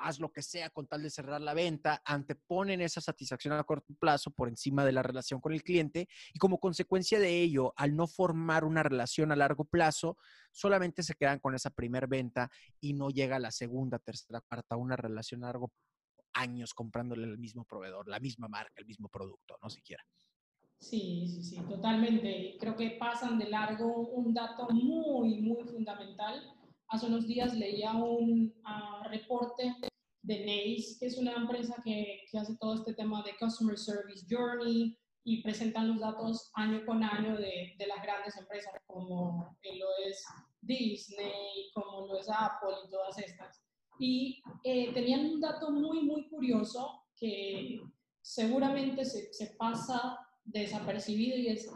haz 0.00 0.18
lo 0.18 0.32
que 0.32 0.42
sea 0.42 0.70
con 0.70 0.86
tal 0.86 1.02
de 1.02 1.10
cerrar 1.10 1.40
la 1.40 1.54
venta, 1.54 2.02
anteponen 2.04 2.80
esa 2.80 3.00
satisfacción 3.00 3.54
a 3.54 3.64
corto 3.64 3.94
plazo 3.94 4.30
por 4.30 4.48
encima 4.48 4.84
de 4.84 4.92
la 4.92 5.02
relación 5.02 5.40
con 5.40 5.52
el 5.52 5.62
cliente 5.62 6.08
y 6.32 6.38
como 6.38 6.58
consecuencia 6.58 7.18
de 7.18 7.40
ello, 7.40 7.72
al 7.76 7.96
no 7.96 8.06
formar 8.06 8.64
una 8.64 8.82
relación 8.82 9.32
a 9.32 9.36
largo 9.36 9.64
plazo, 9.64 10.18
solamente 10.52 11.02
se 11.02 11.14
quedan 11.14 11.40
con 11.40 11.54
esa 11.54 11.70
primer 11.70 12.06
venta 12.06 12.50
y 12.80 12.92
no 12.92 13.10
llega 13.10 13.38
la 13.38 13.50
segunda, 13.50 13.98
tercera, 13.98 14.40
cuarta, 14.40 14.76
una 14.76 14.96
relación 14.96 15.40
largo 15.40 15.72
años 16.34 16.72
comprándole 16.74 17.24
al 17.24 17.38
mismo 17.38 17.64
proveedor, 17.64 18.08
la 18.08 18.20
misma 18.20 18.48
marca, 18.48 18.74
el 18.76 18.86
mismo 18.86 19.08
producto, 19.08 19.56
no 19.62 19.68
siquiera. 19.68 20.02
Sí, 20.78 21.28
sí, 21.28 21.44
sí, 21.44 21.60
totalmente. 21.68 22.56
Creo 22.58 22.74
que 22.76 22.96
pasan 22.98 23.38
de 23.38 23.48
largo 23.48 24.08
un 24.08 24.34
dato 24.34 24.68
muy, 24.70 25.40
muy 25.40 25.64
fundamental. 25.64 26.42
Hace 26.88 27.06
unos 27.06 27.26
días 27.26 27.54
leía 27.54 27.92
un 27.92 28.52
uh, 28.64 29.08
reporte 29.08 29.74
de 30.22 30.38
NACE, 30.40 30.98
que 30.98 31.06
es 31.06 31.18
una 31.18 31.34
empresa 31.34 31.76
que, 31.84 32.24
hace 32.32 32.56
todo 32.58 32.74
este 32.74 32.94
tema 32.94 33.22
de 33.22 33.36
Customer 33.38 33.78
Service 33.78 34.26
Journey 34.28 34.98
y 35.24 35.42
presentan 35.42 35.88
los 35.88 36.00
datos 36.00 36.50
año 36.54 36.84
con 36.84 37.02
año 37.02 37.36
de, 37.36 37.74
de 37.78 37.86
las 37.86 38.02
grandes 38.02 38.36
empresas 38.36 38.72
como 38.86 39.56
lo 39.62 39.86
es 40.06 40.24
Disney, 40.60 41.70
como 41.74 42.06
lo 42.06 42.18
es 42.18 42.28
Apple 42.28 42.76
y 42.86 42.90
todas 42.90 43.18
estas. 43.18 43.62
Y 43.98 44.42
eh, 44.64 44.92
tenían 44.92 45.26
un 45.26 45.40
dato 45.40 45.70
muy, 45.70 46.02
muy 46.02 46.28
curioso 46.28 47.04
que 47.16 47.80
seguramente 48.20 49.04
se, 49.04 49.32
se 49.32 49.54
pasa 49.56 50.18
desapercibido 50.44 51.36
y 51.36 51.48
es 51.48 51.70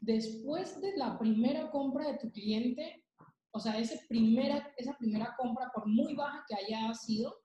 después 0.00 0.80
de 0.80 0.96
la 0.96 1.18
primera 1.18 1.70
compra 1.70 2.10
de 2.10 2.18
tu 2.18 2.30
cliente, 2.30 3.04
o 3.52 3.60
sea, 3.60 3.78
ese 3.78 4.00
primera, 4.08 4.72
esa 4.76 4.96
primera 4.98 5.34
compra, 5.38 5.70
por 5.74 5.86
muy 5.86 6.14
baja 6.14 6.44
que 6.48 6.54
haya 6.54 6.92
sido, 6.94 7.36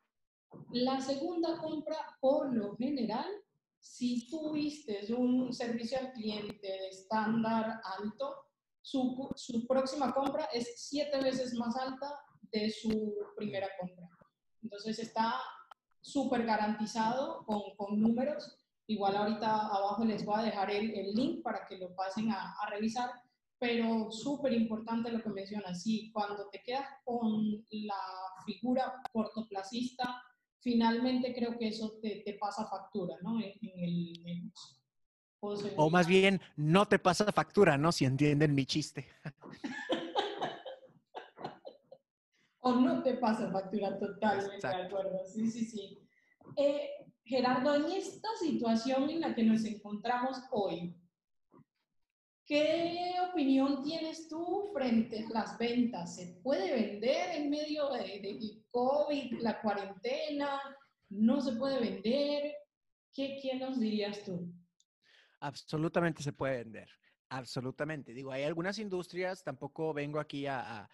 la 0.71 0.99
segunda 1.01 1.57
compra, 1.57 1.97
por 2.19 2.53
lo 2.55 2.75
general, 2.77 3.27
si 3.79 4.29
tuviste 4.29 5.13
un 5.13 5.53
servicio 5.53 5.97
al 5.99 6.11
cliente 6.13 6.89
estándar 6.89 7.81
alto, 7.99 8.47
su, 8.81 9.29
su, 9.35 9.67
próxima 9.67 10.13
compra 10.13 10.45
es 10.53 10.73
siete 10.77 11.19
veces 11.21 11.53
más 11.55 11.75
alta 11.75 12.19
de 12.51 12.69
su 12.69 13.15
primera 13.35 13.67
compra. 13.79 14.07
Entonces 14.63 14.99
está 14.99 15.35
súper 16.01 16.45
garantizado 16.45 17.43
con, 17.45 17.61
con, 17.75 18.01
números. 18.01 18.57
Igual 18.87 19.17
ahorita 19.17 19.67
abajo 19.67 20.05
les 20.05 20.23
voy 20.25 20.39
a 20.39 20.43
dejar 20.43 20.71
el, 20.71 20.91
el 20.91 21.13
link 21.13 21.43
para 21.43 21.65
que 21.67 21.77
lo 21.77 21.93
pasen 21.95 22.31
a, 22.31 22.53
a 22.53 22.69
revisar, 22.69 23.11
pero 23.59 24.09
súper 24.09 24.53
importante 24.53 25.11
lo 25.11 25.21
que 25.21 25.29
mencionas. 25.29 25.83
Sí, 25.83 26.09
cuando 26.13 26.47
te 26.49 26.61
quedas 26.63 26.87
con 27.03 27.65
la 27.71 28.01
figura 28.45 29.01
cortoplacista, 29.11 30.23
finalmente 30.67 31.33
creo 31.33 31.57
que 31.57 31.69
eso 31.69 31.97
te, 32.01 32.23
te 32.25 32.33
pasa 32.33 32.67
factura, 32.67 33.15
¿no? 33.21 33.39
En, 33.39 33.53
el. 33.61 34.51
O 35.39 35.89
más 35.89 36.07
bien, 36.07 36.41
no 36.57 36.85
te 36.85 36.99
pasa 36.99 37.31
factura, 37.31 37.77
¿no? 37.77 37.93
Si 37.93 38.03
entienden 38.03 38.53
mi 38.53 38.65
chiste. 38.65 39.07
o 42.59 42.73
no 42.73 43.01
te 43.01 43.13
pasa 43.13 43.49
factura 43.49 43.97
totalmente 43.97 44.67
de 44.67 44.75
acuerdo. 44.75 45.23
Sí, 45.25 45.49
sí, 45.49 45.63
sí. 45.63 45.99
Eh, 46.57 46.89
Gerardo, 47.23 47.75
en 47.75 47.85
esta 47.93 48.27
situación 48.37 49.09
en 49.09 49.21
la 49.21 49.33
que 49.33 49.43
nos 49.43 49.63
encontramos 49.63 50.37
hoy, 50.51 50.93
¿qué 52.45 53.13
opinión 53.31 53.83
tienes 53.83 54.27
tú 54.27 54.69
frente 54.73 55.25
a 55.25 55.29
las 55.29 55.57
ventas? 55.57 56.17
¿Se 56.17 56.41
puede 56.43 56.73
vender 56.73 57.37
en 57.37 57.49
medio 57.49 57.89
de, 57.91 58.19
de 58.19 58.37
COVID, 58.77 59.41
la 59.41 59.59
cuarentena? 59.59 60.61
¿No 61.09 61.41
se 61.41 61.53
puede 61.53 61.79
vender? 61.79 62.53
¿Qué, 63.11 63.39
¿Qué 63.41 63.57
nos 63.57 63.79
dirías 63.79 64.23
tú? 64.23 64.53
Absolutamente 65.39 66.21
se 66.21 66.31
puede 66.31 66.57
vender. 66.57 66.87
Absolutamente. 67.29 68.13
Digo, 68.13 68.31
hay 68.31 68.43
algunas 68.43 68.77
industrias, 68.77 69.43
tampoco 69.43 69.95
vengo 69.95 70.19
aquí 70.19 70.45
a, 70.45 70.87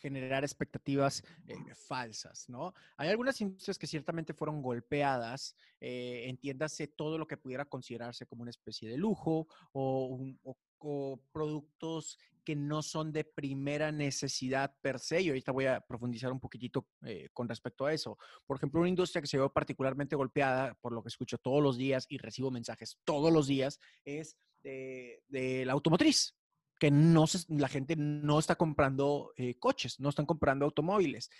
generar 0.00 0.42
expectativas 0.42 1.22
eh, 1.46 1.54
falsas, 1.74 2.48
¿no? 2.48 2.74
Hay 2.96 3.10
algunas 3.10 3.40
industrias 3.40 3.78
que 3.78 3.86
ciertamente 3.86 4.34
fueron 4.34 4.60
golpeadas, 4.60 5.54
eh, 5.80 6.24
entiéndase 6.26 6.88
todo 6.88 7.16
lo 7.16 7.28
que 7.28 7.36
pudiera 7.36 7.64
considerarse 7.64 8.26
como 8.26 8.42
una 8.42 8.50
especie 8.50 8.90
de 8.90 8.98
lujo 8.98 9.46
o, 9.72 10.18
o 10.42 10.56
productos 11.32 12.18
que 12.44 12.54
no 12.54 12.80
son 12.80 13.12
de 13.12 13.24
primera 13.24 13.90
necesidad 13.90 14.72
per 14.80 15.00
se. 15.00 15.20
Y 15.20 15.28
ahorita 15.28 15.50
voy 15.50 15.66
a 15.66 15.80
profundizar 15.80 16.30
un 16.30 16.38
poquitito 16.38 16.86
eh, 17.04 17.28
con 17.32 17.48
respecto 17.48 17.86
a 17.86 17.92
eso. 17.92 18.16
Por 18.46 18.56
ejemplo, 18.56 18.80
una 18.80 18.88
industria 18.88 19.20
que 19.20 19.26
se 19.26 19.36
ve 19.36 19.50
particularmente 19.50 20.14
golpeada, 20.14 20.78
por 20.80 20.92
lo 20.92 21.02
que 21.02 21.08
escucho 21.08 21.38
todos 21.38 21.60
los 21.60 21.76
días 21.76 22.06
y 22.08 22.18
recibo 22.18 22.52
mensajes 22.52 22.98
todos 23.04 23.32
los 23.32 23.48
días, 23.48 23.80
es 24.04 24.36
de, 24.62 25.64
la 25.66 25.72
automotriz 25.72 26.34
que 26.78 26.90
no 26.90 27.24
la 27.48 27.68
gente 27.68 27.96
no 27.96 28.38
está 28.38 28.54
comprando 28.54 29.32
eh, 29.36 29.58
coches, 29.58 29.98
no 29.98 30.10
están 30.10 30.26
comprando 30.26 30.66
automóviles. 30.66 31.30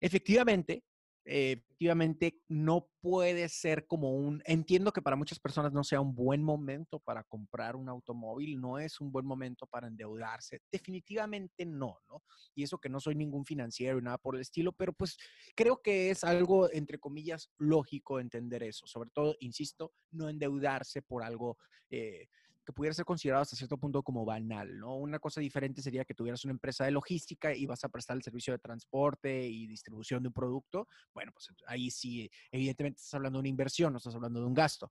Efectivamente, 0.00 0.84
efectivamente 1.26 2.40
no 2.48 2.88
puede 3.00 3.48
ser 3.48 3.86
como 3.86 4.12
un, 4.14 4.42
entiendo 4.46 4.92
que 4.92 5.02
para 5.02 5.16
muchas 5.16 5.40
personas 5.40 5.72
no 5.72 5.82
sea 5.84 6.00
un 6.00 6.14
buen 6.14 6.42
momento 6.42 7.00
para 7.00 7.24
comprar 7.24 7.76
un 7.76 7.88
automóvil, 7.88 8.60
no 8.60 8.78
es 8.78 9.00
un 9.00 9.10
buen 9.10 9.26
momento 9.26 9.66
para 9.66 9.88
endeudarse, 9.88 10.62
definitivamente 10.70 11.66
no, 11.66 11.98
¿no? 12.08 12.22
Y 12.54 12.62
eso 12.62 12.78
que 12.78 12.88
no 12.88 13.00
soy 13.00 13.16
ningún 13.16 13.44
financiero 13.44 13.98
y 13.98 14.02
nada 14.02 14.18
por 14.18 14.36
el 14.36 14.40
estilo, 14.40 14.72
pero 14.72 14.92
pues 14.92 15.16
creo 15.54 15.82
que 15.82 16.10
es 16.10 16.24
algo, 16.24 16.72
entre 16.72 16.98
comillas, 16.98 17.50
lógico 17.58 18.20
entender 18.20 18.62
eso, 18.62 18.86
sobre 18.86 19.10
todo, 19.10 19.34
insisto, 19.40 19.92
no 20.12 20.28
endeudarse 20.28 21.02
por 21.02 21.22
algo. 21.22 21.58
Eh, 21.90 22.28
que 22.66 22.72
pudiera 22.72 22.92
ser 22.92 23.04
considerado 23.04 23.42
hasta 23.42 23.54
cierto 23.54 23.78
punto 23.78 24.02
como 24.02 24.24
banal, 24.24 24.76
¿no? 24.76 24.96
Una 24.96 25.20
cosa 25.20 25.40
diferente 25.40 25.80
sería 25.80 26.04
que 26.04 26.14
tuvieras 26.14 26.44
una 26.44 26.50
empresa 26.50 26.84
de 26.84 26.90
logística 26.90 27.54
y 27.54 27.64
vas 27.64 27.84
a 27.84 27.88
prestar 27.88 28.16
el 28.16 28.24
servicio 28.24 28.52
de 28.52 28.58
transporte 28.58 29.46
y 29.46 29.68
distribución 29.68 30.24
de 30.24 30.28
un 30.28 30.32
producto. 30.32 30.88
Bueno, 31.14 31.30
pues 31.32 31.48
ahí 31.68 31.92
sí, 31.92 32.28
evidentemente 32.50 32.98
estás 32.98 33.14
hablando 33.14 33.38
de 33.38 33.40
una 33.40 33.48
inversión, 33.48 33.92
no 33.92 33.98
estás 33.98 34.16
hablando 34.16 34.40
de 34.40 34.46
un 34.46 34.54
gasto. 34.54 34.90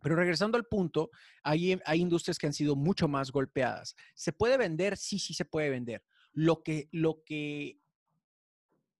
Pero 0.00 0.14
regresando 0.14 0.56
al 0.56 0.66
punto, 0.66 1.10
hay, 1.42 1.80
hay 1.84 2.00
industrias 2.00 2.38
que 2.38 2.46
han 2.46 2.52
sido 2.52 2.76
mucho 2.76 3.08
más 3.08 3.32
golpeadas. 3.32 3.96
¿Se 4.14 4.32
puede 4.32 4.56
vender? 4.56 4.96
Sí, 4.96 5.18
sí 5.18 5.34
se 5.34 5.44
puede 5.44 5.70
vender. 5.70 6.04
Lo 6.32 6.62
que, 6.62 6.88
lo 6.92 7.24
que, 7.24 7.80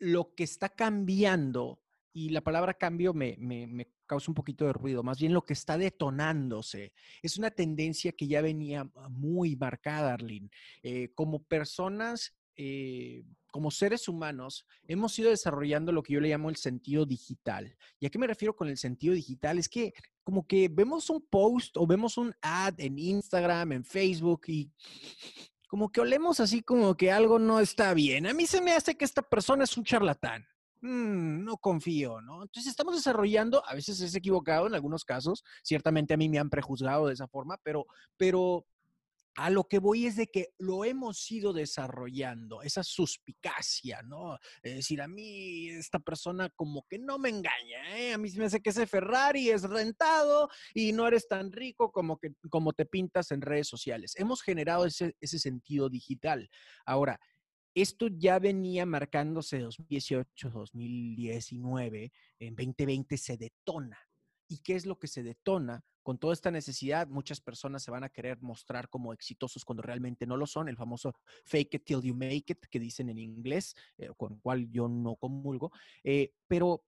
lo 0.00 0.34
que 0.34 0.42
está 0.42 0.68
cambiando 0.68 1.80
y 2.12 2.30
la 2.30 2.40
palabra 2.40 2.74
cambio 2.74 3.12
me, 3.12 3.36
me, 3.38 3.88
causa 4.06 4.30
un 4.30 4.34
poquito 4.34 4.64
de 4.66 4.72
ruido, 4.72 5.02
más 5.02 5.18
bien 5.18 5.32
lo 5.32 5.44
que 5.44 5.52
está 5.52 5.78
detonándose. 5.78 6.92
Es 7.22 7.38
una 7.38 7.50
tendencia 7.50 8.12
que 8.12 8.26
ya 8.26 8.40
venía 8.40 8.90
muy 9.10 9.56
marcada, 9.56 10.14
Arlene. 10.14 10.50
Eh, 10.82 11.10
como 11.14 11.42
personas, 11.42 12.34
eh, 12.56 13.24
como 13.50 13.70
seres 13.70 14.08
humanos, 14.08 14.66
hemos 14.86 15.18
ido 15.18 15.30
desarrollando 15.30 15.92
lo 15.92 16.02
que 16.02 16.14
yo 16.14 16.20
le 16.20 16.28
llamo 16.28 16.50
el 16.50 16.56
sentido 16.56 17.06
digital. 17.06 17.76
¿Y 18.00 18.06
a 18.06 18.10
qué 18.10 18.18
me 18.18 18.26
refiero 18.26 18.56
con 18.56 18.68
el 18.68 18.76
sentido 18.76 19.14
digital? 19.14 19.58
Es 19.58 19.68
que 19.68 19.92
como 20.22 20.46
que 20.46 20.68
vemos 20.68 21.10
un 21.10 21.20
post 21.20 21.76
o 21.76 21.86
vemos 21.86 22.16
un 22.16 22.34
ad 22.40 22.74
en 22.78 22.98
Instagram, 22.98 23.72
en 23.72 23.84
Facebook 23.84 24.42
y 24.48 24.72
como 25.68 25.90
que 25.90 26.00
olemos 26.00 26.40
así 26.40 26.62
como 26.62 26.96
que 26.96 27.10
algo 27.10 27.38
no 27.38 27.60
está 27.60 27.94
bien. 27.94 28.26
A 28.26 28.34
mí 28.34 28.46
se 28.46 28.60
me 28.60 28.72
hace 28.72 28.96
que 28.96 29.04
esta 29.04 29.22
persona 29.22 29.64
es 29.64 29.76
un 29.76 29.84
charlatán. 29.84 30.46
Mm, 30.84 31.44
no 31.44 31.56
confío, 31.56 32.20
¿no? 32.20 32.42
Entonces 32.42 32.68
estamos 32.70 32.94
desarrollando, 32.94 33.62
a 33.66 33.74
veces 33.74 34.00
es 34.02 34.14
equivocado 34.14 34.66
en 34.66 34.74
algunos 34.74 35.02
casos, 35.06 35.42
ciertamente 35.62 36.12
a 36.12 36.18
mí 36.18 36.28
me 36.28 36.38
han 36.38 36.50
prejuzgado 36.50 37.06
de 37.06 37.14
esa 37.14 37.26
forma, 37.26 37.56
pero, 37.64 37.86
pero 38.18 38.66
A 39.36 39.50
lo 39.50 39.64
que 39.64 39.80
voy 39.80 40.06
es 40.06 40.14
de 40.14 40.28
que 40.28 40.50
lo 40.58 40.84
hemos 40.84 41.28
ido 41.30 41.52
desarrollando, 41.52 42.62
esa 42.62 42.84
suspicacia, 42.84 44.00
¿no? 44.02 44.38
Es 44.62 44.76
decir, 44.76 45.02
a 45.02 45.08
mí 45.08 45.68
esta 45.70 45.98
persona 45.98 46.50
como 46.50 46.86
que 46.88 47.00
no 47.00 47.18
me 47.18 47.30
engaña, 47.30 47.98
¿eh? 47.98 48.12
A 48.14 48.18
mí 48.18 48.30
se 48.30 48.38
me 48.38 48.44
hace 48.44 48.60
que 48.60 48.70
ese 48.70 48.86
Ferrari 48.86 49.50
es 49.50 49.62
rentado 49.64 50.48
y 50.72 50.92
no 50.92 51.08
eres 51.08 51.26
tan 51.26 51.50
rico 51.50 51.90
como, 51.90 52.16
que, 52.16 52.30
como 52.48 52.72
te 52.74 52.86
pintas 52.86 53.32
en 53.32 53.40
redes 53.40 53.66
sociales. 53.66 54.14
Hemos 54.16 54.40
generado 54.40 54.86
ese, 54.86 55.16
ese 55.20 55.40
sentido 55.40 55.88
digital. 55.88 56.48
Ahora, 56.86 57.18
esto 57.74 58.06
ya 58.08 58.38
venía 58.38 58.86
marcándose 58.86 59.58
2018, 59.58 60.50
2019, 60.50 62.12
en 62.38 62.54
2020 62.54 63.16
se 63.16 63.36
detona. 63.36 63.98
¿Y 64.46 64.58
qué 64.58 64.74
es 64.76 64.86
lo 64.86 64.98
que 64.98 65.08
se 65.08 65.22
detona? 65.22 65.82
Con 66.02 66.18
toda 66.18 66.34
esta 66.34 66.50
necesidad, 66.50 67.08
muchas 67.08 67.40
personas 67.40 67.82
se 67.82 67.90
van 67.90 68.04
a 68.04 68.10
querer 68.10 68.40
mostrar 68.42 68.88
como 68.88 69.12
exitosos 69.12 69.64
cuando 69.64 69.82
realmente 69.82 70.26
no 70.26 70.36
lo 70.36 70.46
son, 70.46 70.68
el 70.68 70.76
famoso 70.76 71.14
fake 71.44 71.74
it 71.74 71.84
till 71.84 72.02
you 72.02 72.14
make 72.14 72.44
it 72.46 72.66
que 72.70 72.78
dicen 72.78 73.08
en 73.08 73.18
inglés, 73.18 73.74
eh, 73.96 74.10
con 74.16 74.34
el 74.34 74.40
cual 74.40 74.70
yo 74.70 74.86
no 74.86 75.16
comulgo. 75.16 75.72
Eh, 76.04 76.34
pero 76.46 76.84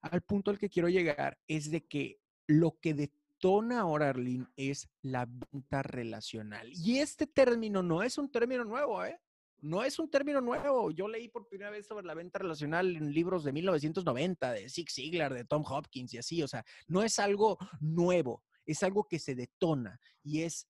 al 0.00 0.22
punto 0.22 0.50
al 0.50 0.58
que 0.58 0.70
quiero 0.70 0.88
llegar 0.88 1.38
es 1.46 1.70
de 1.70 1.84
que 1.86 2.20
lo 2.46 2.78
que 2.80 2.94
detona 2.94 3.80
ahora, 3.80 4.10
Arlene, 4.10 4.46
es 4.56 4.88
la 5.02 5.26
venta 5.26 5.82
relacional. 5.82 6.70
Y 6.72 6.98
este 6.98 7.26
término 7.26 7.82
no 7.82 8.02
es 8.02 8.16
un 8.16 8.30
término 8.30 8.64
nuevo, 8.64 9.04
¿eh? 9.04 9.18
No 9.62 9.84
es 9.84 9.98
un 9.98 10.10
término 10.10 10.40
nuevo. 10.40 10.90
Yo 10.90 11.08
leí 11.08 11.28
por 11.28 11.46
primera 11.46 11.70
vez 11.70 11.86
sobre 11.86 12.04
la 12.04 12.14
venta 12.14 12.40
relacional 12.40 12.96
en 12.96 13.12
libros 13.12 13.44
de 13.44 13.52
1990, 13.52 14.52
de 14.52 14.68
Zig 14.68 14.90
Ziglar, 14.90 15.32
de 15.32 15.44
Tom 15.44 15.64
Hopkins 15.64 16.12
y 16.14 16.18
así. 16.18 16.42
O 16.42 16.48
sea, 16.48 16.64
no 16.88 17.02
es 17.02 17.18
algo 17.18 17.56
nuevo, 17.80 18.44
es 18.66 18.82
algo 18.82 19.06
que 19.08 19.20
se 19.20 19.34
detona 19.34 20.00
y 20.22 20.42
es 20.42 20.68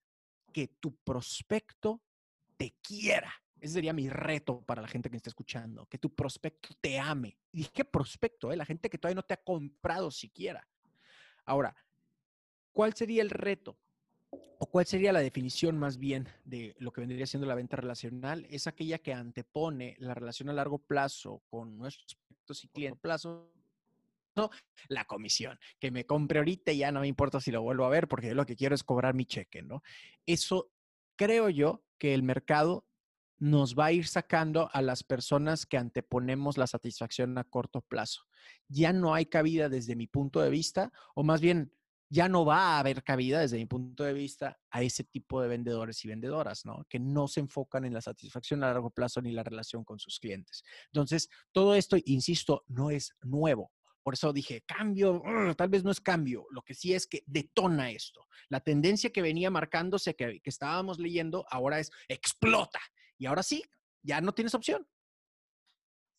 que 0.53 0.69
tu 0.69 0.95
prospecto 0.97 2.03
te 2.59 2.77
quiera. 2.83 3.33
Ese 3.59 3.75
sería 3.75 3.95
mi 3.95 4.11
reto 4.11 4.61
para 4.63 4.83
la 4.83 4.89
gente 4.89 5.09
que 5.09 5.15
me 5.15 5.19
está 5.19 5.31
escuchando, 5.31 5.87
que 5.87 5.99
tu 5.99 6.15
prospecto 6.15 6.69
te 6.81 6.99
ame. 6.99 7.39
Y 7.51 7.59
dije, 7.59 7.71
¿qué 7.73 7.85
prospecto? 7.85 8.53
Eh? 8.53 8.57
La 8.57 8.67
gente 8.67 8.91
que 8.91 8.99
todavía 8.99 9.17
no 9.17 9.23
te 9.23 9.35
ha 9.35 9.43
comprado 9.43 10.11
siquiera. 10.11 10.69
Ahora, 11.47 11.75
¿cuál 12.73 12.93
sería 12.95 13.23
el 13.23 13.31
reto? 13.31 13.79
O 14.33 14.67
cuál 14.67 14.87
sería 14.87 15.13
la 15.13 15.21
definición 15.21 15.79
más 15.79 15.99
bien 15.99 16.29
de 16.45 16.75
lo 16.79 16.93
que 16.93 17.01
vendría 17.01 17.27
siendo 17.27 17.47
la 17.47 17.55
venta 17.55 17.77
relacional, 17.77 18.47
es 18.49 18.67
aquella 18.67 18.99
que 18.99 19.13
antepone 19.13 19.97
la 19.99 20.15
relación 20.15 20.49
a 20.49 20.53
largo 20.53 20.79
plazo 20.79 21.43
con 21.51 21.77
nuestros 21.77 22.17
y 22.63 22.69
clientes 22.69 23.01
plazo, 23.01 23.53
la 24.89 25.05
comisión, 25.05 25.59
que 25.79 25.91
me 25.91 26.07
compre 26.07 26.39
ahorita 26.39 26.73
y 26.73 26.79
ya 26.79 26.93
no 26.93 27.01
me 27.01 27.09
importa 27.09 27.41
si 27.41 27.51
lo 27.51 27.63
vuelvo 27.63 27.85
a 27.85 27.91
ver 27.91 28.09
porque 28.09 28.29
yo 28.29 28.35
lo 28.35 28.47
que 28.47 28.57
quiero 28.57 28.75
es 28.75 28.85
cobrar 28.85 29.15
mi 29.15 29.27
cheque, 29.27 29.63
¿no? 29.63 29.83
Eso 30.27 30.71
creo 31.17 31.49
yo 31.49 31.85
que 31.99 32.15
el 32.15 32.23
mercado 32.23 32.87
nos 33.39 33.77
va 33.77 33.87
a 33.87 33.93
ir 33.93 34.07
sacando 34.07 34.71
a 34.73 34.81
las 34.83 35.03
personas 35.03 35.67
que 35.67 35.77
anteponemos 35.77 36.57
la 36.57 36.69
satisfacción 36.69 37.37
a 37.39 37.45
corto 37.45 37.81
plazo. 37.81 38.23
Ya 38.69 38.93
no 38.93 39.15
hay 39.15 39.27
cabida 39.27 39.69
desde 39.69 39.97
mi 39.97 40.07
punto 40.07 40.41
de 40.41 40.51
vista, 40.51 40.93
o 41.17 41.25
más 41.25 41.41
bien 41.41 41.73
ya 42.13 42.29
no 42.29 42.45
va 42.45 42.77
a 42.77 42.79
haber 42.81 43.03
cabida 43.03 43.41
desde 43.41 43.57
mi 43.57 43.65
punto 43.65 44.05
de 44.05 44.13
vista 44.13 44.61
a 44.71 44.83
ese 44.83 45.03
tipo 45.03 45.41
de 45.41 45.49
vendedores 45.49 46.05
y 46.05 46.09
vendedoras, 46.09 46.67
¿no? 46.67 46.85
Que 46.91 46.99
no 46.99 47.27
se 47.27 47.41
enfocan 47.41 47.87
en 47.87 47.95
la 47.95 48.03
satisfacción 48.03 48.63
a 48.63 48.67
largo 48.67 48.91
plazo 48.91 49.23
ni 49.23 49.33
la 49.33 49.43
relación 49.43 49.83
con 49.83 49.99
sus 49.99 50.21
clientes. 50.21 50.63
Entonces, 50.89 51.31
todo 51.53 51.75
esto, 51.75 51.97
insisto, 52.05 52.65
no 52.69 52.91
es 52.91 53.17
nuevo. 53.23 53.73
Por 54.03 54.13
eso 54.13 54.31
dije, 54.35 54.61
cambio, 54.67 55.23
tal 55.57 55.71
vez 55.71 55.85
no 55.85 55.91
es 55.91 56.03
cambio, 56.03 56.45
lo 56.51 56.61
que 56.61 56.75
sí 56.75 56.93
es 56.93 57.07
que 57.07 57.23
detona 57.25 57.91
esto. 57.91 58.27
La 58.51 58.61
tendencia 58.61 59.11
que 59.11 59.23
venía 59.23 59.51
marcándose, 59.51 60.15
que, 60.15 60.41
que 60.43 60.51
estábamos 60.51 60.99
leyendo, 60.99 61.47
ahora 61.49 61.79
es 61.79 61.91
explota. 62.09 62.81
Y 63.17 63.25
ahora 63.25 63.43
sí, 63.43 63.65
ya 64.03 64.21
no 64.21 64.35
tienes 64.35 64.55
opción. 64.55 64.87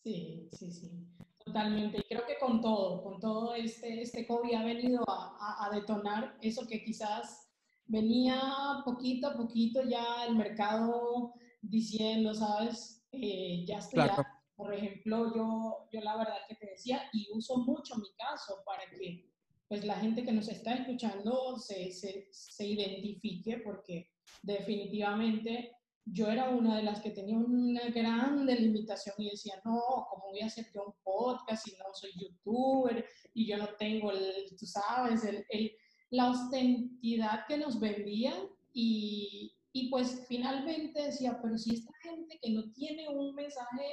Sí, 0.04 0.50
sí, 0.54 0.72
sí. 0.72 1.08
Totalmente. 1.54 2.00
Y 2.00 2.04
creo 2.04 2.26
que 2.26 2.38
con 2.40 2.62
todo, 2.62 3.04
con 3.04 3.20
todo 3.20 3.54
este, 3.54 4.02
este 4.02 4.26
COVID 4.26 4.56
ha 4.56 4.64
venido 4.64 5.04
a, 5.08 5.68
a, 5.68 5.70
detonar 5.70 6.36
eso 6.42 6.66
que 6.68 6.84
quizás 6.84 7.48
venía 7.86 8.42
poquito 8.84 9.28
a 9.28 9.38
poquito 9.38 9.84
ya 9.84 10.26
el 10.28 10.36
mercado 10.36 11.32
diciendo, 11.62 12.34
¿sabes? 12.34 13.06
Eh, 13.12 13.66
ya 13.68 13.78
estoy, 13.78 14.10
por 14.56 14.74
ejemplo, 14.74 15.32
yo, 15.36 15.88
yo 15.92 16.02
la 16.02 16.18
verdad 16.18 16.38
que 16.50 16.56
te 16.56 16.72
decía, 16.72 17.04
y 17.14 17.28
uso 17.32 17.58
mucho 17.58 17.98
mi 17.98 18.12
caso 18.16 18.64
para 18.66 18.90
que 18.90 19.30
pues 19.68 19.86
la 19.86 19.96
gente 19.98 20.24
que 20.24 20.34
nos 20.34 20.48
está 20.48 20.74
escuchando 20.74 21.56
se, 21.58 21.92
se, 21.92 22.30
se 22.32 22.66
identifique, 22.66 23.60
porque 23.60 24.12
definitivamente 24.42 25.72
yo 26.06 26.28
era 26.28 26.50
una 26.50 26.78
de 26.78 26.84
las 26.84 27.02
que 27.02 27.12
tenía 27.12 27.38
una 27.38 27.90
gran 27.90 28.46
delimitación 28.46 29.16
y 29.18 29.30
decía, 29.30 29.56
no, 29.64 29.80
¿cómo 30.10 30.30
voy 30.32 30.42
a 30.42 30.48
hacer 30.48 30.66
yo 30.74 30.86
un 30.86 30.94
podcast 31.04 31.66
si 31.66 31.78
no 31.78 31.86
soy 31.94 32.12
youtuber 32.16 33.06
y 33.34 33.48
yo 33.48 33.58
no 33.58 33.70
tengo, 33.80 34.12
el, 34.12 34.46
tú 34.58 34.66
sabes, 34.66 35.24
el, 35.24 35.46
el, 35.50 35.72
la 36.10 36.30
ostentidad 36.30 37.46
que 37.48 37.58
nos 37.58 37.80
vendían? 37.80 38.38
Y, 38.74 39.56
y 39.72 39.90
pues 39.90 40.26
finalmente 40.28 41.04
decía, 41.04 41.40
pero 41.42 41.58
si 41.58 41.76
esta 41.76 41.94
gente 42.02 42.38
que 42.42 42.52
no 42.52 42.72
tiene 42.74 43.08
un 43.08 43.34
mensaje 43.34 43.86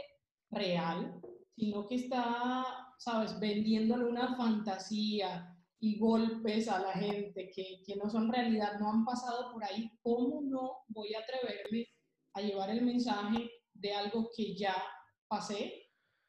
real, 0.51 1.21
sino 1.55 1.87
que 1.87 1.95
está, 1.95 2.65
sabes, 2.99 3.39
vendiéndole 3.39 4.07
una 4.07 4.37
fantasía 4.37 5.57
y 5.79 5.99
golpes 5.99 6.69
a 6.69 6.81
la 6.81 6.93
gente 6.93 7.51
que, 7.55 7.83
que 7.87 7.97
no 7.97 8.11
son 8.11 8.33
realidad, 8.33 8.81
no 8.81 8.91
han 8.91 9.05
pasado 9.05 9.53
por 9.53 9.63
ahí, 9.65 9.91
¿cómo 10.03 10.43
no 10.43 10.79
voy 10.89 11.15
a 11.15 11.21
atreverme 11.21 11.87
a 12.35 12.41
llevar 12.41 12.71
el 12.71 12.83
mensaje 12.83 13.51
de 13.75 13.93
algo 13.93 14.31
que 14.37 14.55
ya 14.55 14.75
pasé, 15.29 15.87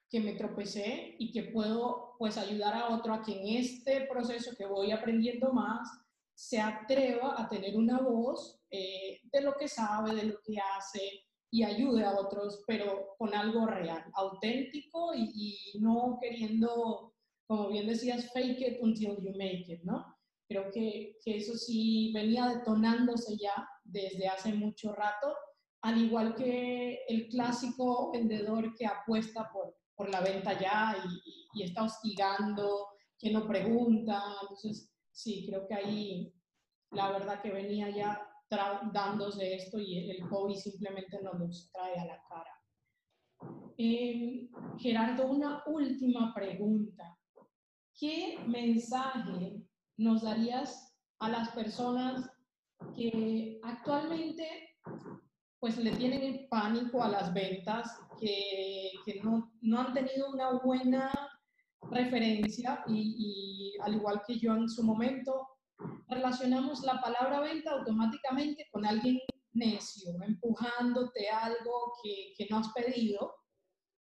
que 0.09 0.19
me 0.19 0.33
tropecé 0.33 1.15
y 1.19 1.31
que 1.31 1.51
puedo 1.51 2.15
pues 2.19 2.37
ayudar 2.37 2.73
a 2.73 2.89
otro 2.89 3.13
a 3.13 3.23
que 3.23 3.39
en 3.39 3.57
este 3.57 4.07
proceso 4.07 4.51
que 4.57 4.65
voy 4.65 4.91
aprendiendo 4.91 5.53
más 5.53 5.89
se 6.35 6.59
atreva 6.59 7.39
a 7.41 7.47
tener 7.47 7.77
una 7.77 7.99
voz 7.99 8.59
eh, 8.69 9.19
de 9.31 9.41
lo 9.41 9.55
que 9.55 9.67
sabe, 9.67 10.15
de 10.15 10.23
lo 10.23 10.39
que 10.43 10.55
hace 10.59 11.23
y 11.51 11.63
ayude 11.63 12.03
a 12.03 12.19
otros, 12.19 12.63
pero 12.65 13.15
con 13.17 13.33
algo 13.33 13.65
real, 13.65 14.03
auténtico 14.13 15.13
y, 15.13 15.31
y 15.75 15.79
no 15.79 16.17
queriendo, 16.21 17.13
como 17.45 17.69
bien 17.69 17.87
decías, 17.87 18.31
fake 18.31 18.61
it 18.61 18.77
until 18.81 19.17
you 19.21 19.31
make 19.37 19.65
it, 19.67 19.83
¿no? 19.83 20.15
Creo 20.47 20.71
que, 20.71 21.17
que 21.23 21.37
eso 21.37 21.55
sí 21.55 22.11
venía 22.13 22.47
detonándose 22.47 23.37
ya 23.37 23.67
desde 23.83 24.27
hace 24.27 24.53
mucho 24.53 24.93
rato 24.93 25.35
al 25.81 25.97
igual 25.97 26.35
que 26.35 27.03
el 27.07 27.27
clásico 27.27 28.11
vendedor 28.11 28.75
que 28.75 28.85
apuesta 28.85 29.49
por, 29.51 29.75
por 29.95 30.09
la 30.09 30.21
venta 30.21 30.59
ya 30.59 30.95
y, 31.05 31.59
y, 31.59 31.63
está 31.63 31.83
hostigando, 31.83 32.87
que 33.17 33.31
no 33.31 33.47
pregunta. 33.47 34.21
Entonces, 34.41 34.91
sí, 35.11 35.45
creo 35.47 35.67
que 35.67 35.73
ahí 35.73 36.33
la 36.91 37.11
verdad 37.11 37.41
que 37.41 37.51
venía 37.51 37.89
ya 37.89 38.27
dándose 38.91 39.55
esto 39.55 39.79
y 39.79 40.09
el 40.09 40.27
COVID 40.27 40.55
simplemente 40.55 41.21
nos 41.21 41.39
los 41.39 41.71
trae 41.71 41.97
a 41.99 42.05
la 42.05 42.23
cara. 42.27 42.61
Eh, 43.77 44.49
Gerardo, 44.77 45.27
una 45.27 45.63
última 45.65 46.33
pregunta. 46.33 47.17
¿Qué 47.97 48.37
mensaje 48.45 49.63
nos 49.97 50.23
darías 50.23 50.95
a 51.19 51.29
las 51.29 51.49
personas 51.51 52.29
que 52.95 53.59
actualmente 53.63 54.47
pues 55.61 55.77
le 55.77 55.91
tienen 55.91 56.47
pánico 56.49 57.03
a 57.03 57.07
las 57.07 57.31
ventas, 57.35 57.95
que, 58.19 58.89
que 59.05 59.21
no, 59.21 59.53
no, 59.61 59.79
han 59.79 59.93
tenido 59.93 60.31
una 60.31 60.53
buena 60.53 61.11
referencia 61.91 62.83
y, 62.87 63.75
y, 63.75 63.79
al 63.79 63.93
igual 63.93 64.23
que 64.25 64.39
yo 64.39 64.55
en 64.55 64.67
su 64.67 64.83
momento, 64.83 65.47
relacionamos 66.07 66.81
la 66.81 66.99
palabra 66.99 67.41
venta 67.41 67.73
automáticamente 67.73 68.67
con 68.71 68.87
alguien 68.87 69.19
necio, 69.53 70.19
empujándote 70.23 71.29
algo 71.29 71.93
que, 72.01 72.33
que 72.35 72.47
no 72.49 72.57
has 72.57 72.73
pedido 72.73 73.31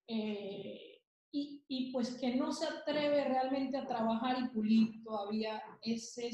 eh, 0.07 1.01
y, 1.33 1.65
y, 1.67 1.93
pues 1.93 2.17
que 2.21 2.37
no 2.37 2.53
se 2.53 2.67
atreve 2.67 3.25
realmente 3.25 3.77
a 3.79 3.87
trabajar 3.87 4.39
y 4.39 4.49
pulir 4.51 5.03
todavía 5.03 5.61
ese 5.83 6.31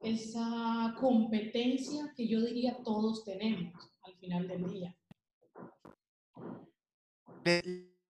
esa 0.00 0.94
competencia 1.00 2.12
que 2.14 2.28
yo 2.28 2.42
diría 2.42 2.76
todos 2.84 3.24
tenemos 3.24 3.95
final 4.26 4.48
del 4.48 4.66
día. 4.66 4.96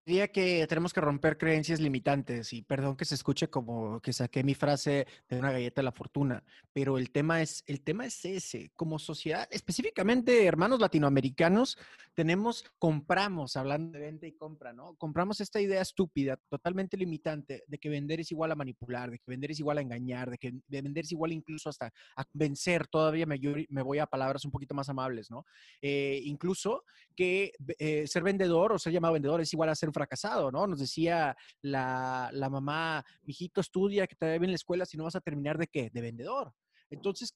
Diría 0.07 0.29
que 0.29 0.65
tenemos 0.69 0.93
que 0.93 1.01
romper 1.01 1.37
creencias 1.37 1.81
limitantes 1.81 2.53
y 2.53 2.63
perdón 2.63 2.97
que 2.97 3.05
se 3.05 3.17
escuche 3.17 3.49
como 3.49 4.01
que 4.01 4.13
saqué 4.13 4.45
mi 4.45 4.55
frase 4.55 5.05
de 5.29 5.39
una 5.39 5.51
galleta 5.51 5.81
de 5.81 5.85
la 5.85 5.91
fortuna, 5.93 6.45
pero 6.73 6.97
el 6.97 7.11
tema 7.11 7.43
es 7.43 7.65
el 7.67 7.83
tema 7.83 8.07
es 8.07 8.25
ese, 8.25 8.71
como 8.77 9.01
sociedad, 9.01 9.49
específicamente 9.51 10.47
hermanos 10.47 10.79
latinoamericanos, 10.79 11.77
tenemos 12.15 12.65
compramos 12.79 13.57
hablando 13.57 13.99
de 13.99 14.05
venta 14.05 14.27
y 14.29 14.33
compra, 14.33 14.73
¿no? 14.73 14.95
Compramos 14.95 15.41
esta 15.41 15.61
idea 15.61 15.83
estúpida, 15.83 16.39
totalmente 16.49 16.97
limitante 16.97 17.65
de 17.67 17.79
que 17.79 17.89
vender 17.89 18.21
es 18.21 18.31
igual 18.31 18.53
a 18.53 18.55
manipular, 18.55 19.11
de 19.11 19.19
que 19.19 19.25
vender 19.27 19.51
es 19.51 19.59
igual 19.59 19.79
a 19.79 19.83
engañar, 19.83 20.31
de 20.31 20.39
que 20.39 20.55
vender 20.69 21.05
es 21.05 21.13
igual 21.13 21.33
incluso 21.33 21.69
hasta 21.69 21.93
a 22.17 22.25
vencer, 22.33 22.87
todavía 22.87 23.27
me, 23.27 23.41
me 23.71 23.83
voy 23.83 23.99
a 23.99 24.07
palabras 24.07 24.45
un 24.45 24.53
poquito 24.53 24.73
más 24.73 24.89
amables, 24.89 25.33
¿no? 25.33 25.45
Eh, 25.83 26.21
incluso 26.23 26.85
que 27.17 27.53
eh, 27.79 28.07
ser 28.07 28.23
vendedor 28.23 28.73
o 28.73 28.79
ser 28.79 28.93
llamado 28.93 29.15
vendedor 29.15 29.41
es 29.41 29.53
igual 29.53 29.69
a 29.69 29.75
ser 29.75 29.91
fracasado, 29.97 30.53
¿no? 30.53 30.67
Nos 30.67 30.79
decía 30.79 31.35
la, 31.63 32.29
la 32.33 32.51
mamá, 32.51 33.05
mijito, 33.23 33.63
estudia, 33.63 34.07
que 34.07 34.15
te 34.15 34.27
va 34.27 34.33
bien 34.33 34.45
en 34.45 34.51
la 34.51 34.57
escuela, 34.57 34.85
si 34.85 34.99
no 34.99 35.05
vas 35.05 35.17
a 35.17 35.21
terminar 35.21 35.57
de 35.57 35.69
qué? 35.69 35.91
De 35.91 36.03
vendedor. 36.03 36.53
Entonces, 36.91 37.35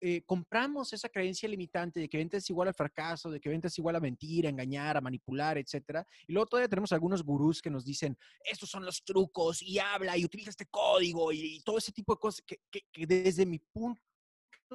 eh, 0.00 0.22
compramos 0.26 0.92
esa 0.92 1.08
creencia 1.08 1.48
limitante 1.48 2.00
de 2.00 2.08
que 2.08 2.18
venta 2.18 2.36
es 2.36 2.50
igual 2.50 2.68
al 2.68 2.74
fracaso, 2.74 3.30
de 3.30 3.40
que 3.40 3.48
venta 3.48 3.68
es 3.68 3.78
igual 3.78 3.96
a 3.96 4.00
mentir, 4.00 4.46
a 4.46 4.50
engañar, 4.50 4.96
a 4.96 5.00
manipular, 5.00 5.58
etcétera. 5.58 6.04
Y 6.26 6.32
luego 6.32 6.46
todavía 6.46 6.68
tenemos 6.68 6.92
algunos 6.92 7.22
gurús 7.22 7.62
que 7.62 7.70
nos 7.70 7.84
dicen, 7.84 8.18
estos 8.44 8.68
son 8.68 8.84
los 8.84 9.04
trucos 9.04 9.62
y 9.62 9.78
habla 9.78 10.16
y 10.16 10.24
utiliza 10.24 10.50
este 10.50 10.66
código 10.66 11.32
y, 11.32 11.60
todo 11.64 11.78
ese 11.78 11.92
tipo 11.92 12.14
de 12.14 12.18
cosas 12.18 12.44
que, 12.44 12.58
que, 12.70 13.06
desde 13.06 13.46
mi 13.46 13.58
punto 13.58 14.00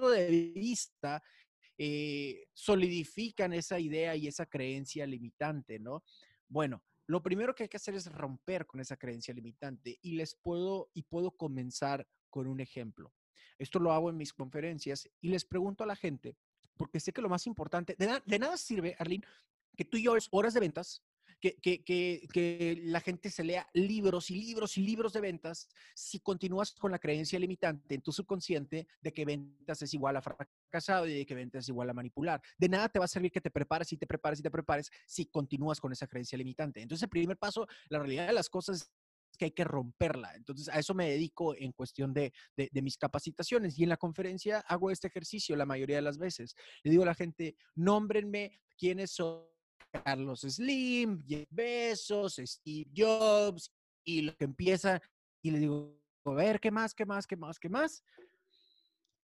de 0.09 0.27
vista 0.55 1.21
eh, 1.77 2.45
solidifican 2.53 3.53
esa 3.53 3.79
idea 3.79 4.15
y 4.15 4.27
esa 4.27 4.45
creencia 4.45 5.05
limitante, 5.05 5.77
¿no? 5.77 6.03
Bueno, 6.47 6.81
lo 7.07 7.21
primero 7.21 7.53
que 7.53 7.63
hay 7.63 7.69
que 7.69 7.77
hacer 7.77 7.95
es 7.95 8.11
romper 8.11 8.65
con 8.65 8.79
esa 8.79 8.97
creencia 8.97 9.33
limitante 9.33 9.99
y 10.01 10.15
les 10.15 10.35
puedo 10.35 10.89
y 10.93 11.03
puedo 11.03 11.31
comenzar 11.31 12.07
con 12.29 12.47
un 12.47 12.59
ejemplo. 12.59 13.13
Esto 13.57 13.79
lo 13.79 13.93
hago 13.93 14.09
en 14.09 14.17
mis 14.17 14.33
conferencias 14.33 15.09
y 15.21 15.29
les 15.29 15.45
pregunto 15.45 15.83
a 15.83 15.87
la 15.87 15.95
gente, 15.95 16.35
porque 16.77 16.99
sé 16.99 17.13
que 17.13 17.21
lo 17.21 17.29
más 17.29 17.47
importante, 17.47 17.95
de, 17.97 18.39
nada 18.39 18.57
sirve, 18.57 18.95
Arlene, 18.99 19.25
que 19.77 19.85
tú 19.85 19.97
y 19.97 20.03
yo 20.03 20.15
es 20.17 20.27
horas 20.31 20.53
de 20.53 20.59
ventas, 20.59 21.03
que, 21.41 21.57
que, 21.57 21.83
que, 21.83 22.81
la 22.85 23.01
gente 23.01 23.29
se 23.29 23.43
lea 23.43 23.67
libros 23.73 24.31
y 24.31 24.35
libros 24.35 24.77
y 24.77 24.81
libros 24.81 25.13
de 25.13 25.21
ventas 25.21 25.67
si 25.93 26.19
continúas 26.19 26.73
con 26.73 26.91
la 26.91 26.99
creencia 26.99 27.39
limitante 27.39 27.95
en 27.95 28.01
tu 28.01 28.11
subconsciente 28.11 28.87
de 29.01 29.13
que 29.13 29.25
ventas 29.25 29.81
es 29.81 29.93
igual 29.93 30.17
a 30.17 30.21
fracasado 30.21 31.07
y 31.07 31.13
de 31.13 31.25
que 31.25 31.35
ventas 31.35 31.65
es 31.65 31.69
igual 31.69 31.89
a 31.89 31.93
manipular. 31.93 32.41
De 32.57 32.69
nada 32.69 32.89
te 32.89 32.99
va 32.99 33.05
a 33.05 33.09
servir 33.09 33.31
que 33.31 33.41
te 33.41 33.51
prepares 33.51 33.91
y 33.91 33.97
te 33.97 34.07
prepares 34.07 34.39
y 34.39 34.43
te 34.43 34.51
prepares 34.51 34.91
si 35.05 35.25
continúas 35.25 35.79
con 35.79 35.91
esa 35.91 36.07
creencia 36.07 36.37
limitante. 36.37 36.81
Entonces, 36.81 37.03
el 37.03 37.09
primer 37.09 37.37
paso, 37.37 37.67
la 37.89 37.99
realidad 37.99 38.27
de 38.27 38.33
las 38.33 38.49
cosas 38.49 38.91
que 39.37 39.45
hay 39.45 39.51
que 39.51 39.63
romperla. 39.63 40.33
Entonces, 40.35 40.69
a 40.69 40.79
eso 40.79 40.93
me 40.93 41.09
dedico 41.09 41.55
en 41.55 41.73
cuestión 41.73 42.13
de, 42.13 42.33
de, 42.55 42.81
mis 42.81 42.97
capacitaciones. 42.97 43.77
Y 43.77 43.83
en 43.83 43.89
la 43.89 43.97
conferencia 43.97 44.59
hago 44.59 44.91
este 44.91 45.07
ejercicio 45.07 45.55
la 45.55 45.65
mayoría 45.65 45.97
de 45.97 46.01
las 46.01 46.17
veces. 46.17 46.55
Le 46.83 46.91
digo 46.91 47.03
a 47.03 47.07
la 47.07 47.15
gente, 47.15 47.55
nómbrenme 47.75 48.61
quiénes 48.77 49.11
son 49.11 49.43
Carlos 50.03 50.41
Slim, 50.41 51.23
Jeff 51.25 51.47
Bezos, 51.49 52.39
Steve 52.43 52.89
Jobs, 52.95 53.71
y 54.03 54.21
lo 54.21 54.35
que 54.35 54.45
empieza, 54.45 55.01
y 55.41 55.51
le 55.51 55.59
digo, 55.59 55.99
a 56.25 56.31
ver, 56.31 56.59
¿qué 56.59 56.71
más, 56.71 56.93
qué 56.93 57.05
más, 57.05 57.27
qué 57.27 57.35
más, 57.35 57.59
qué 57.59 57.69
más? 57.69 58.03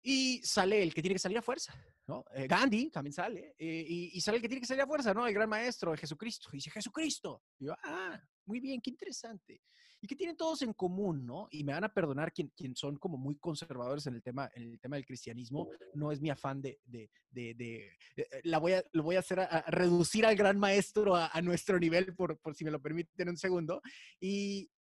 Y 0.01 0.41
sale 0.43 0.81
el 0.81 0.93
que 0.93 1.01
tiene 1.01 1.15
que 1.15 1.19
salir 1.19 1.37
a 1.37 1.41
fuerza, 1.41 1.73
¿no? 2.07 2.25
Eh, 2.33 2.47
Gandhi 2.47 2.89
también 2.89 3.13
sale, 3.13 3.55
eh, 3.57 3.85
y, 3.87 4.17
y, 4.17 4.21
sale 4.21 4.37
el 4.37 4.41
que 4.41 4.49
tiene 4.49 4.61
que 4.61 4.67
salir 4.67 4.81
a 4.81 4.87
fuerza, 4.87 5.13
¿no? 5.13 5.27
El 5.27 5.33
gran 5.33 5.49
maestro, 5.49 5.95
Jesucristo. 5.95 6.49
Y 6.51 6.57
dice, 6.57 6.71
Jesucristo. 6.71 7.43
Y 7.59 7.65
yo, 7.65 7.75
ah, 7.83 8.19
muy 8.45 8.59
bien, 8.59 8.81
qué 8.81 8.89
interesante 8.89 9.61
y 10.01 10.07
que 10.07 10.15
tienen 10.15 10.35
todos 10.35 10.63
en 10.63 10.73
común, 10.73 11.25
¿no? 11.25 11.47
Y 11.51 11.63
me 11.63 11.73
van 11.73 11.83
a 11.83 11.93
perdonar 11.93 12.33
quien, 12.33 12.51
quien 12.57 12.75
son 12.75 12.97
como 12.97 13.17
muy 13.17 13.35
conservadores 13.35 14.07
en 14.07 14.15
el 14.15 14.23
tema, 14.23 14.49
en 14.55 14.63
el 14.63 14.79
tema 14.79 14.95
del 14.95 15.05
cristianismo. 15.05 15.69
No 15.93 16.11
es 16.11 16.19
mi 16.19 16.31
afán 16.31 16.59
de, 16.59 16.79
de, 16.85 17.11
de, 17.29 17.53
de 17.53 17.85
eh, 18.15 18.41
la 18.43 18.57
voy 18.57 18.73
a, 18.73 18.83
lo 18.93 19.03
voy 19.03 19.15
a 19.15 19.19
hacer 19.19 19.39
a, 19.39 19.63
reducir 19.67 20.25
al 20.25 20.35
gran 20.35 20.57
maestro 20.57 21.15
a, 21.15 21.27
a 21.27 21.41
nuestro 21.43 21.79
nivel, 21.79 22.15
por, 22.15 22.39
por, 22.39 22.55
si 22.55 22.65
me 22.65 22.71
lo 22.71 22.81
permiten 22.81 23.29
un 23.29 23.37
segundo. 23.37 23.79
Y 24.19 24.71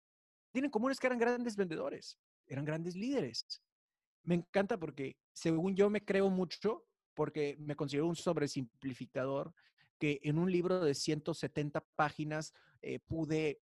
tienen 0.53 0.69
en 0.69 0.71
común 0.71 0.91
es 0.91 0.99
que 0.99 1.07
eran 1.07 1.19
grandes 1.19 1.55
vendedores, 1.55 2.19
eran 2.47 2.65
grandes 2.65 2.97
líderes. 2.97 3.63
Me 4.23 4.35
encanta 4.35 4.79
porque, 4.79 5.17
según 5.33 5.75
yo, 5.75 5.91
me 5.91 6.05
creo 6.05 6.31
mucho 6.31 6.85
porque 7.15 7.57
me 7.59 7.77
considero 7.77 8.07
un 8.07 8.17
sobresimplificador 8.17 9.55
que 9.99 10.21
en 10.23 10.39
un 10.39 10.51
libro 10.51 10.81
de 10.81 10.95
170 10.95 11.85
páginas 11.95 12.55
eh, 12.81 12.99
pude 13.01 13.61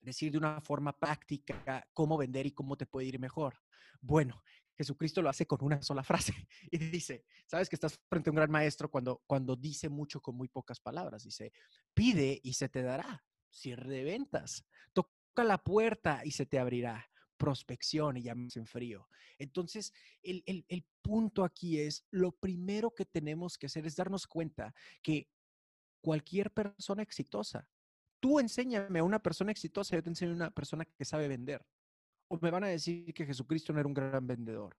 decir 0.00 0.32
de 0.32 0.38
una 0.38 0.60
forma 0.60 0.92
práctica 0.92 1.86
cómo 1.92 2.16
vender 2.18 2.46
y 2.46 2.52
cómo 2.52 2.76
te 2.76 2.86
puede 2.86 3.06
ir 3.06 3.18
mejor. 3.18 3.54
Bueno, 4.00 4.42
Jesucristo 4.76 5.22
lo 5.22 5.30
hace 5.30 5.46
con 5.46 5.64
una 5.64 5.82
sola 5.82 6.04
frase 6.04 6.34
y 6.70 6.78
dice, 6.78 7.24
sabes 7.46 7.68
que 7.68 7.76
estás 7.76 7.98
frente 8.08 8.30
a 8.30 8.32
un 8.32 8.36
gran 8.36 8.50
maestro 8.50 8.90
cuando, 8.90 9.22
cuando 9.26 9.56
dice 9.56 9.88
mucho 9.88 10.20
con 10.20 10.36
muy 10.36 10.48
pocas 10.48 10.80
palabras. 10.80 11.24
Dice, 11.24 11.52
pide 11.94 12.40
y 12.42 12.52
se 12.52 12.68
te 12.68 12.82
dará. 12.82 13.24
Cierre 13.50 13.88
de 13.88 14.04
ventas. 14.04 14.66
Toca 14.92 15.44
la 15.44 15.58
puerta 15.58 16.20
y 16.24 16.32
se 16.32 16.44
te 16.44 16.58
abrirá. 16.58 17.08
Prospección 17.36 18.16
y 18.16 18.22
llamas 18.22 18.56
en 18.56 18.66
frío. 18.66 19.08
Entonces, 19.38 19.92
el, 20.22 20.42
el, 20.46 20.64
el 20.68 20.84
punto 21.02 21.44
aquí 21.44 21.80
es, 21.80 22.06
lo 22.10 22.32
primero 22.32 22.94
que 22.94 23.04
tenemos 23.04 23.58
que 23.58 23.66
hacer 23.66 23.86
es 23.86 23.96
darnos 23.96 24.26
cuenta 24.26 24.74
que 25.02 25.28
cualquier 26.00 26.50
persona 26.52 27.02
exitosa 27.02 27.68
tú 28.20 28.40
enséñame 28.40 28.98
a 28.98 29.04
una 29.04 29.22
persona 29.22 29.52
exitosa, 29.52 29.96
yo 29.96 30.02
te 30.02 30.10
enseño 30.10 30.32
a 30.32 30.34
una 30.34 30.50
persona 30.50 30.84
que 30.84 31.04
sabe 31.04 31.28
vender. 31.28 31.64
O 32.28 32.38
me 32.40 32.50
van 32.50 32.64
a 32.64 32.68
decir 32.68 33.14
que 33.14 33.24
Jesucristo 33.24 33.72
no 33.72 33.78
era 33.78 33.86
un 33.86 33.94
gran 33.94 34.26
vendedor. 34.26 34.76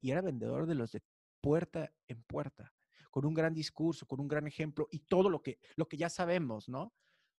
Y 0.00 0.10
era 0.10 0.22
vendedor 0.22 0.66
de 0.66 0.74
los 0.74 0.92
de 0.92 1.02
puerta 1.40 1.92
en 2.08 2.22
puerta, 2.24 2.72
con 3.10 3.24
un 3.26 3.34
gran 3.34 3.54
discurso, 3.54 4.06
con 4.06 4.20
un 4.20 4.28
gran 4.28 4.46
ejemplo 4.46 4.88
y 4.90 5.00
todo 5.00 5.30
lo 5.30 5.42
que, 5.42 5.58
lo 5.76 5.86
que 5.86 5.96
ya 5.96 6.08
sabemos, 6.08 6.68
¿no? 6.68 6.92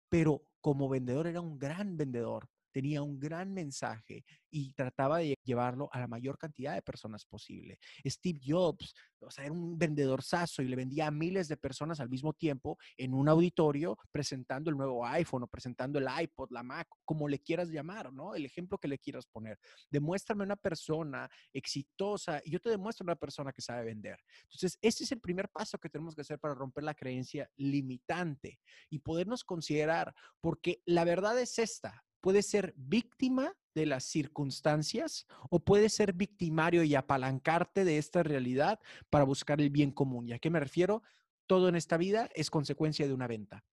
Pero 0.09 0.47
como 0.61 0.87
vendedor 0.87 1.27
era 1.27 1.41
un 1.41 1.57
gran 1.57 1.97
vendedor 1.97 2.49
tenía 2.71 3.01
un 3.01 3.19
gran 3.19 3.53
mensaje 3.53 4.23
y 4.49 4.73
trataba 4.73 5.19
de 5.19 5.35
llevarlo 5.43 5.89
a 5.91 5.99
la 5.99 6.07
mayor 6.07 6.37
cantidad 6.37 6.73
de 6.73 6.81
personas 6.81 7.25
posible. 7.25 7.79
Steve 8.05 8.39
Jobs, 8.45 8.93
o 9.21 9.31
sea, 9.31 9.45
era 9.45 9.53
un 9.53 9.77
vendedor 9.77 10.23
saso 10.23 10.61
y 10.61 10.67
le 10.67 10.75
vendía 10.75 11.07
a 11.07 11.11
miles 11.11 11.47
de 11.47 11.57
personas 11.57 11.99
al 11.99 12.09
mismo 12.09 12.33
tiempo 12.33 12.77
en 12.97 13.13
un 13.13 13.29
auditorio 13.29 13.97
presentando 14.11 14.69
el 14.69 14.77
nuevo 14.77 15.05
iPhone 15.05 15.43
o 15.43 15.47
presentando 15.47 15.99
el 15.99 16.07
iPod, 16.21 16.51
la 16.51 16.63
Mac, 16.63 16.87
como 17.05 17.27
le 17.27 17.39
quieras 17.39 17.69
llamar, 17.69 18.11
¿no? 18.11 18.35
El 18.35 18.45
ejemplo 18.45 18.77
que 18.77 18.87
le 18.87 18.97
quieras 18.97 19.25
poner. 19.25 19.59
Demuéstrame 19.89 20.43
una 20.43 20.55
persona 20.55 21.29
exitosa 21.53 22.41
y 22.43 22.51
yo 22.51 22.59
te 22.59 22.69
demuestro 22.69 23.03
una 23.03 23.15
persona 23.15 23.53
que 23.53 23.61
sabe 23.61 23.85
vender. 23.85 24.19
Entonces, 24.43 24.77
ese 24.81 25.03
es 25.03 25.11
el 25.11 25.21
primer 25.21 25.49
paso 25.49 25.77
que 25.77 25.89
tenemos 25.89 26.15
que 26.15 26.21
hacer 26.21 26.39
para 26.39 26.55
romper 26.55 26.83
la 26.83 26.95
creencia 26.95 27.49
limitante 27.57 28.59
y 28.89 28.99
podernos 28.99 29.43
considerar, 29.43 30.13
porque 30.39 30.81
la 30.85 31.03
verdad 31.03 31.39
es 31.39 31.59
esta, 31.59 32.03
puede 32.21 32.43
ser 32.43 32.73
víctima 32.77 33.53
de 33.73 33.85
las 33.85 34.03
circunstancias 34.03 35.25
o 35.49 35.59
puede 35.59 35.89
ser 35.89 36.13
victimario 36.13 36.83
y 36.83 36.95
apalancarte 36.95 37.83
de 37.83 37.97
esta 37.97 38.23
realidad 38.23 38.79
para 39.09 39.25
buscar 39.25 39.59
el 39.61 39.69
bien 39.69 39.91
común. 39.91 40.27
¿Y 40.27 40.33
a 40.33 40.39
qué 40.39 40.49
me 40.49 40.59
refiero? 40.59 41.03
Todo 41.47 41.67
en 41.69 41.75
esta 41.75 41.97
vida 41.97 42.29
es 42.35 42.49
consecuencia 42.49 43.07
de 43.07 43.13
una 43.13 43.27
venta. 43.27 43.65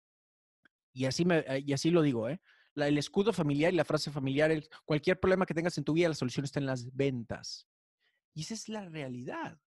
Y 0.93 1.05
así, 1.05 1.25
me, 1.25 1.39
eh, 1.39 1.63
y 1.65 1.73
así 1.73 1.91
lo 1.91 2.03
digo, 2.03 2.29
¿eh? 2.29 2.41
el 2.75 2.99
escudo 2.99 3.33
familiar 3.33 3.73
y 3.73 3.77
la 3.77 3.85
frase 3.85 4.11
familiar, 4.11 4.53
cualquier 4.85 5.19
problema 5.19 5.47
que 5.47 5.55
tengas 5.55 5.77
en 5.79 5.85
tu 5.85 5.93
vida, 5.93 6.09
la 6.09 6.15
solución 6.15 6.45
está 6.45 6.61
en 6.61 6.67
las 6.67 6.95
ventas. 6.95 7.67
Y 8.35 8.43
esa 8.43 8.55
es 8.55 8.69
la 8.69 8.89
realidad. 8.89 9.59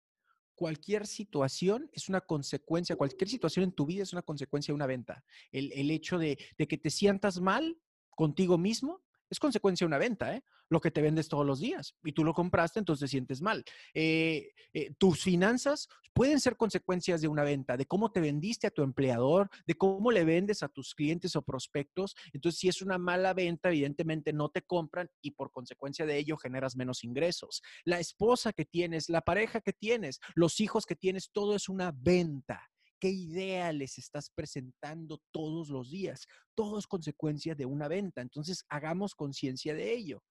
Cualquier 0.55 1.07
situación 1.07 1.89
es 1.91 2.07
una 2.07 2.21
consecuencia, 2.21 2.95
cualquier 2.95 3.29
situación 3.29 3.63
en 3.63 3.71
tu 3.73 3.85
vida 3.85 4.03
es 4.03 4.13
una 4.13 4.21
consecuencia 4.21 4.71
de 4.71 4.75
una 4.75 4.85
venta. 4.85 5.23
El, 5.51 5.71
el 5.73 5.91
hecho 5.91 6.17
de, 6.17 6.37
de 6.57 6.67
que 6.67 6.77
te 6.77 6.89
sientas 6.89 7.41
mal 7.41 7.77
contigo 8.21 8.55
mismo, 8.55 9.01
es 9.31 9.39
consecuencia 9.39 9.83
de 9.83 9.87
una 9.87 9.97
venta, 9.97 10.35
¿eh? 10.35 10.43
Lo 10.69 10.79
que 10.79 10.91
te 10.91 11.01
vendes 11.01 11.27
todos 11.27 11.43
los 11.43 11.59
días 11.59 11.95
y 12.03 12.11
tú 12.11 12.23
lo 12.23 12.35
compraste, 12.35 12.77
entonces 12.77 13.07
te 13.07 13.07
sientes 13.07 13.41
mal. 13.41 13.63
Eh, 13.95 14.51
eh, 14.73 14.93
tus 14.99 15.23
finanzas 15.23 15.87
pueden 16.13 16.39
ser 16.39 16.55
consecuencias 16.55 17.19
de 17.21 17.27
una 17.27 17.43
venta, 17.43 17.77
de 17.77 17.87
cómo 17.87 18.11
te 18.11 18.19
vendiste 18.19 18.67
a 18.67 18.69
tu 18.69 18.83
empleador, 18.83 19.49
de 19.65 19.73
cómo 19.73 20.11
le 20.11 20.23
vendes 20.23 20.61
a 20.61 20.69
tus 20.69 20.93
clientes 20.93 21.35
o 21.35 21.41
prospectos. 21.41 22.15
Entonces, 22.31 22.59
si 22.59 22.67
es 22.67 22.83
una 22.83 22.99
mala 22.99 23.33
venta, 23.33 23.69
evidentemente 23.69 24.33
no 24.33 24.49
te 24.49 24.61
compran 24.61 25.09
y 25.19 25.31
por 25.31 25.49
consecuencia 25.51 26.05
de 26.05 26.19
ello 26.19 26.37
generas 26.37 26.75
menos 26.75 27.03
ingresos. 27.03 27.63
La 27.85 27.99
esposa 27.99 28.53
que 28.53 28.65
tienes, 28.65 29.09
la 29.09 29.21
pareja 29.21 29.61
que 29.61 29.73
tienes, 29.73 30.19
los 30.35 30.59
hijos 30.59 30.85
que 30.85 30.95
tienes, 30.95 31.31
todo 31.31 31.55
es 31.55 31.69
una 31.69 31.91
venta 31.91 32.69
qué 33.01 33.09
idea 33.09 33.73
les 33.73 33.97
estás 33.97 34.29
presentando 34.29 35.19
todos 35.31 35.69
los 35.69 35.91
días. 35.91 36.25
Todo 36.55 36.79
es 36.79 36.87
consecuencia 36.87 37.55
de 37.55 37.65
una 37.65 37.89
venta. 37.89 38.21
Entonces, 38.21 38.63
hagamos 38.69 39.15
conciencia 39.15 39.73
de 39.73 39.93
ello. 39.93 40.23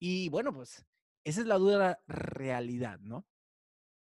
Y 0.00 0.28
bueno, 0.30 0.52
pues 0.52 0.84
esa 1.24 1.42
es 1.42 1.46
la 1.46 1.58
dura 1.58 2.00
realidad, 2.08 2.98
¿no? 3.00 3.26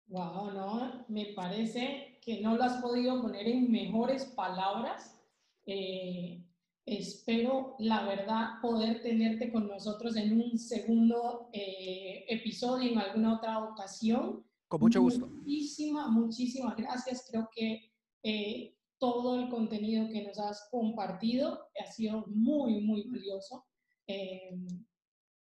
Wow, 0.08 0.52
no, 0.52 1.06
me 1.10 1.34
parece 1.34 2.20
que 2.22 2.40
no 2.40 2.56
lo 2.56 2.64
has 2.64 2.82
podido 2.82 3.22
poner 3.22 3.48
en 3.48 3.72
mejores 3.72 4.26
palabras. 4.26 5.20
Eh, 5.66 6.46
Espero, 6.86 7.76
la 7.78 8.06
verdad, 8.06 8.60
poder 8.62 9.04
tenerte 9.04 9.52
con 9.52 9.68
nosotros 9.68 10.16
en 10.16 10.42
un 10.42 10.58
segundo 10.58 11.50
eh, 11.54 12.26
episodio, 12.28 12.92
en 12.92 12.98
alguna 12.98 13.36
otra 13.36 13.60
ocasión. 13.64 14.44
Con 14.68 14.82
mucho 14.82 15.02
gusto. 15.02 15.28
Muchísimas, 15.28 15.46
muchísimas 15.90 16.76
gracias. 16.76 17.26
Creo 17.30 17.50
que 17.54 17.92
eh, 18.24 18.76
todo 19.00 19.40
el 19.40 19.50
contenido 19.50 20.08
que 20.10 20.24
nos 20.24 20.38
has 20.40 20.68
compartido 20.70 21.68
ha 21.82 21.86
sido 21.86 22.26
muy, 22.28 22.82
muy 22.82 23.04
valioso. 23.08 23.66
Eh, 24.08 24.52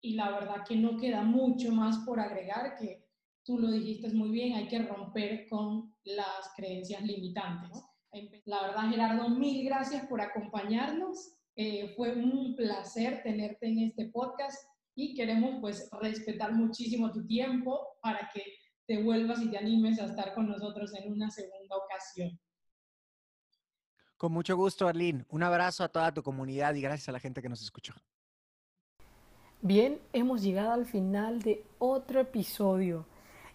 y 0.03 0.15
la 0.15 0.31
verdad 0.31 0.65
que 0.67 0.77
no 0.77 0.99
queda 0.99 1.23
mucho 1.23 1.73
más 1.73 1.99
por 2.05 2.21
agregar, 2.21 2.77
que 2.79 3.07
tú 3.45 3.59
lo 3.59 3.71
dijiste 3.71 4.09
muy 4.11 4.31
bien, 4.31 4.55
hay 4.55 4.69
que 4.69 4.81
romper 4.81 5.49
con 5.49 5.95
las 6.05 6.53
creencias 6.57 7.03
limitantes. 7.03 7.83
La 8.45 8.63
verdad, 8.63 8.91
Gerardo, 8.91 9.29
mil 9.31 9.65
gracias 9.65 10.07
por 10.07 10.21
acompañarnos. 10.21 11.35
Eh, 11.57 11.95
fue 11.97 12.13
un 12.13 12.55
placer 12.55 13.23
tenerte 13.23 13.67
en 13.67 13.79
este 13.79 14.11
podcast 14.11 14.57
y 14.95 15.15
queremos 15.15 15.57
pues 15.61 15.89
respetar 16.01 16.53
muchísimo 16.55 17.11
tu 17.13 17.27
tiempo 17.27 17.87
para 18.03 18.31
que 18.33 18.43
te 18.87 19.03
vuelvas 19.03 19.41
y 19.43 19.51
te 19.51 19.59
animes 19.59 20.01
a 20.01 20.07
estar 20.07 20.33
con 20.35 20.49
nosotros 20.49 20.95
en 20.95 21.13
una 21.13 21.31
segunda 21.31 21.77
ocasión. 21.77 22.39
Con 24.17 24.33
mucho 24.33 24.57
gusto, 24.57 24.89
Arlene. 24.89 25.25
Un 25.29 25.43
abrazo 25.43 25.85
a 25.85 25.89
toda 25.89 26.13
tu 26.13 26.23
comunidad 26.23 26.75
y 26.75 26.81
gracias 26.81 27.09
a 27.09 27.13
la 27.13 27.21
gente 27.21 27.43
que 27.43 27.49
nos 27.49 27.63
escuchó. 27.63 27.95
Bien, 29.61 30.01
hemos 30.13 30.43
llegado 30.43 30.73
al 30.73 30.87
final 30.87 31.43
de 31.43 31.65
otro 31.79 32.21
episodio 32.21 33.05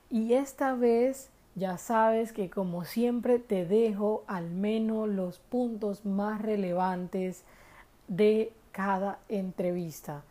y 0.10 0.34
esta 0.34 0.76
vez 0.76 1.32
ya 1.56 1.78
sabes 1.78 2.34
que 2.34 2.50
como 2.50 2.86
siempre 2.86 3.40
te 3.40 3.66
dejo 3.66 4.24
al 4.28 4.50
menos 4.50 5.10
los 5.10 5.40
puntos 5.40 6.06
más 6.06 6.42
relevantes 6.42 7.44
de 8.08 8.54
cada 8.72 9.20
entrevista. 9.30 10.24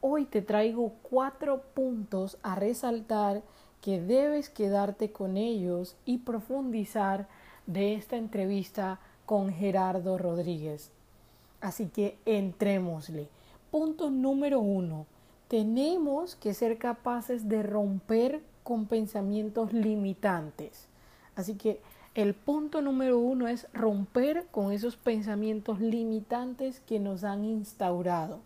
Hoy 0.00 0.24
te 0.24 0.42
traigo 0.42 0.94
cuatro 1.02 1.62
puntos 1.74 2.38
a 2.42 2.54
resaltar 2.54 3.42
que 3.80 4.00
debes 4.00 4.48
quedarte 4.50 5.12
con 5.12 5.36
ellos 5.36 5.96
y 6.04 6.18
profundizar 6.18 7.28
de 7.66 7.94
esta 7.94 8.16
entrevista 8.16 9.00
con 9.26 9.52
Gerardo 9.52 10.18
Rodríguez. 10.18 10.90
Así 11.60 11.86
que 11.86 12.16
entrémosle. 12.24 13.28
Punto 13.70 14.10
número 14.10 14.60
uno. 14.60 15.06
Tenemos 15.48 16.36
que 16.36 16.54
ser 16.54 16.78
capaces 16.78 17.48
de 17.48 17.62
romper 17.62 18.40
con 18.62 18.86
pensamientos 18.86 19.72
limitantes. 19.72 20.88
Así 21.36 21.54
que 21.54 21.80
el 22.14 22.34
punto 22.34 22.80
número 22.80 23.18
uno 23.18 23.46
es 23.46 23.66
romper 23.74 24.46
con 24.50 24.72
esos 24.72 24.96
pensamientos 24.96 25.80
limitantes 25.80 26.80
que 26.80 26.98
nos 26.98 27.24
han 27.24 27.44
instaurado. 27.44 28.40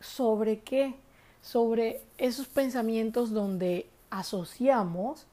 ¿Sobre 0.00 0.60
qué? 0.60 0.96
Sobre 1.42 2.00
esos 2.18 2.48
pensamientos 2.48 3.30
donde 3.30 3.86
asociamos 4.12 5.26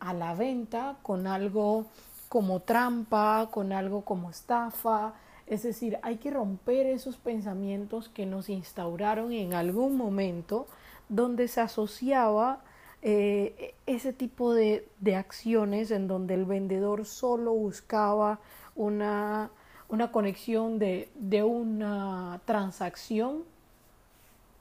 a 0.00 0.14
la 0.14 0.34
venta 0.34 0.96
con 1.02 1.26
algo 1.26 1.86
como 2.28 2.60
trampa, 2.60 3.48
con 3.52 3.72
algo 3.72 4.02
como 4.04 4.30
estafa. 4.30 5.12
Es 5.46 5.62
decir, 5.62 5.98
hay 6.02 6.16
que 6.16 6.30
romper 6.30 6.86
esos 6.86 7.16
pensamientos 7.16 8.08
que 8.08 8.24
nos 8.24 8.48
instauraron 8.48 9.32
en 9.32 9.52
algún 9.52 9.96
momento 9.96 10.66
donde 11.08 11.48
se 11.48 11.60
asociaba 11.60 12.60
eh, 13.02 13.74
ese 13.86 14.14
tipo 14.14 14.54
de, 14.54 14.88
de, 15.00 15.16
acciones 15.16 15.90
en 15.90 16.08
donde 16.08 16.32
el 16.32 16.46
vendedor 16.46 17.04
solo 17.04 17.52
buscaba 17.52 18.40
una, 18.74 19.50
una 19.90 20.10
conexión 20.10 20.78
de, 20.78 21.10
de 21.14 21.42
una 21.42 22.40
transacción 22.46 23.44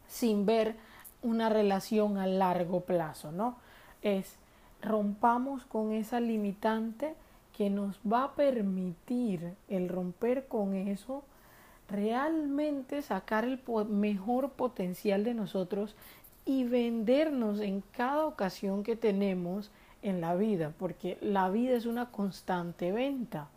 sin 0.09 0.45
ver 0.45 0.75
una 1.23 1.49
relación 1.49 2.17
a 2.17 2.27
largo 2.27 2.81
plazo, 2.81 3.31
¿no? 3.31 3.57
Es 4.01 4.37
rompamos 4.81 5.65
con 5.65 5.93
esa 5.93 6.19
limitante 6.19 7.15
que 7.55 7.69
nos 7.69 7.99
va 7.99 8.25
a 8.25 8.33
permitir 8.33 9.53
el 9.69 9.87
romper 9.87 10.47
con 10.47 10.75
eso, 10.75 11.23
realmente 11.89 13.01
sacar 13.01 13.45
el 13.45 13.59
mejor 13.89 14.51
potencial 14.51 15.23
de 15.23 15.33
nosotros 15.33 15.95
y 16.45 16.65
vendernos 16.65 17.59
en 17.61 17.81
cada 17.91 18.25
ocasión 18.25 18.83
que 18.83 18.95
tenemos 18.95 19.71
en 20.01 20.19
la 20.19 20.35
vida, 20.35 20.73
porque 20.77 21.17
la 21.21 21.49
vida 21.49 21.75
es 21.75 21.85
una 21.85 22.07
constante 22.07 22.91
venta. 22.91 23.47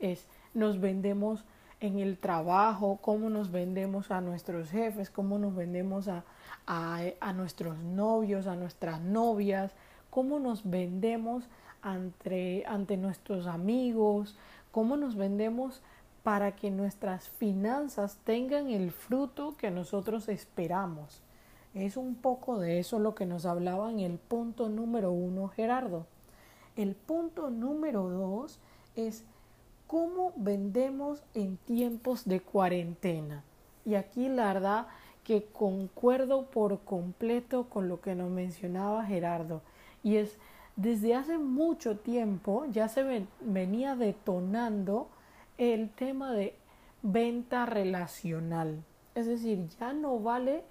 Es 0.00 0.26
nos 0.54 0.80
vendemos 0.80 1.44
en 1.82 1.98
el 1.98 2.16
trabajo, 2.16 3.00
cómo 3.02 3.28
nos 3.28 3.50
vendemos 3.50 4.12
a 4.12 4.20
nuestros 4.20 4.70
jefes, 4.70 5.10
cómo 5.10 5.38
nos 5.38 5.56
vendemos 5.56 6.06
a, 6.06 6.24
a, 6.64 7.32
nuestros 7.32 7.76
novios, 7.78 8.46
a 8.46 8.54
nuestras 8.54 9.00
novias, 9.00 9.72
cómo 10.08 10.38
nos 10.38 10.70
vendemos 10.70 11.48
ante, 11.82 12.64
ante 12.68 12.96
nuestros 12.96 13.48
amigos, 13.48 14.36
cómo 14.70 14.96
nos 14.96 15.16
vendemos 15.16 15.82
para 16.22 16.54
que 16.54 16.70
nuestras 16.70 17.28
finanzas 17.28 18.16
tengan 18.22 18.70
el 18.70 18.92
fruto 18.92 19.56
que 19.56 19.72
nosotros 19.72 20.28
esperamos. 20.28 21.20
Es 21.74 21.96
un 21.96 22.14
poco 22.14 22.60
de 22.60 22.78
eso 22.78 23.00
lo 23.00 23.16
que 23.16 23.26
nos 23.26 23.44
hablaba 23.44 23.90
en 23.90 23.98
el 23.98 24.18
punto 24.18 24.68
número 24.68 25.10
uno 25.10 25.48
Gerardo. 25.48 26.06
El 26.76 26.94
punto 26.94 27.50
número 27.50 28.08
dos 28.08 28.60
es 28.94 29.24
cómo 29.92 30.32
vendemos 30.36 31.22
en 31.34 31.58
tiempos 31.58 32.24
de 32.24 32.40
cuarentena. 32.40 33.44
Y 33.84 33.94
aquí 33.94 34.30
la 34.30 34.54
verdad 34.54 34.86
que 35.22 35.44
concuerdo 35.52 36.46
por 36.46 36.80
completo 36.80 37.68
con 37.68 37.90
lo 37.90 38.00
que 38.00 38.14
nos 38.14 38.30
mencionaba 38.30 39.04
Gerardo. 39.04 39.60
Y 40.02 40.16
es 40.16 40.38
desde 40.76 41.14
hace 41.14 41.36
mucho 41.36 41.98
tiempo 41.98 42.64
ya 42.70 42.88
se 42.88 43.26
venía 43.42 43.94
detonando 43.94 45.10
el 45.58 45.90
tema 45.90 46.32
de 46.32 46.56
venta 47.02 47.66
relacional. 47.66 48.82
Es 49.14 49.26
decir, 49.26 49.68
ya 49.78 49.92
no 49.92 50.18
vale 50.18 50.64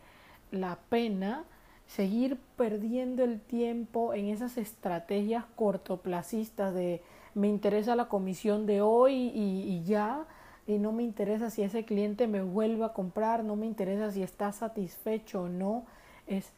la 0.50 0.80
pena 0.90 1.44
seguir 1.86 2.40
perdiendo 2.58 3.24
el 3.24 3.40
tiempo 3.40 4.16
en 4.16 4.30
esas 4.30 4.58
estrategias 4.58 5.46
cortoplacistas 5.56 6.74
de 6.74 7.04
me 7.34 7.48
interesa 7.48 7.96
la 7.96 8.10
comisión 8.10 8.66
de 8.66 8.82
hoy 8.82 9.32
y, 9.34 9.84
ya, 9.84 10.26
y 10.68 10.78
no 10.78 10.92
me 10.92 11.04
interesa 11.04 11.50
si 11.50 11.64
ese 11.64 11.86
cliente 11.86 12.28
me 12.28 12.42
vuelve 12.42 12.86
a 12.86 12.94
comprar, 12.94 13.44
no 13.44 13.56
me 13.56 13.66
interesa 13.66 14.12
si 14.12 14.24
está 14.24 14.52
satisfecho 14.52 15.44
o 15.44 15.50
no. 15.50 15.86
Es 16.28 16.52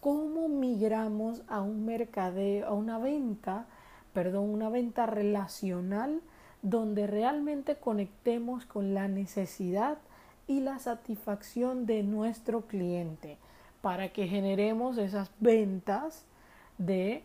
cómo 0.00 0.48
migramos 0.48 1.42
a 1.48 1.60
un 1.60 1.84
mercadeo, 1.84 2.66
a 2.66 2.72
una 2.72 2.98
venta, 2.98 3.66
perdón, 4.12 4.50
una 4.50 4.68
venta 4.68 5.06
relacional 5.06 6.20
donde 6.62 7.06
realmente 7.06 7.76
conectemos 7.76 8.66
con 8.66 8.94
la 8.94 9.08
necesidad 9.08 9.98
y 10.46 10.60
la 10.60 10.78
satisfacción 10.78 11.86
de 11.86 12.02
nuestro 12.02 12.62
cliente 12.62 13.38
para 13.80 14.12
que 14.12 14.26
generemos 14.26 14.98
esas 14.98 15.30
ventas 15.38 16.24
de 16.78 17.22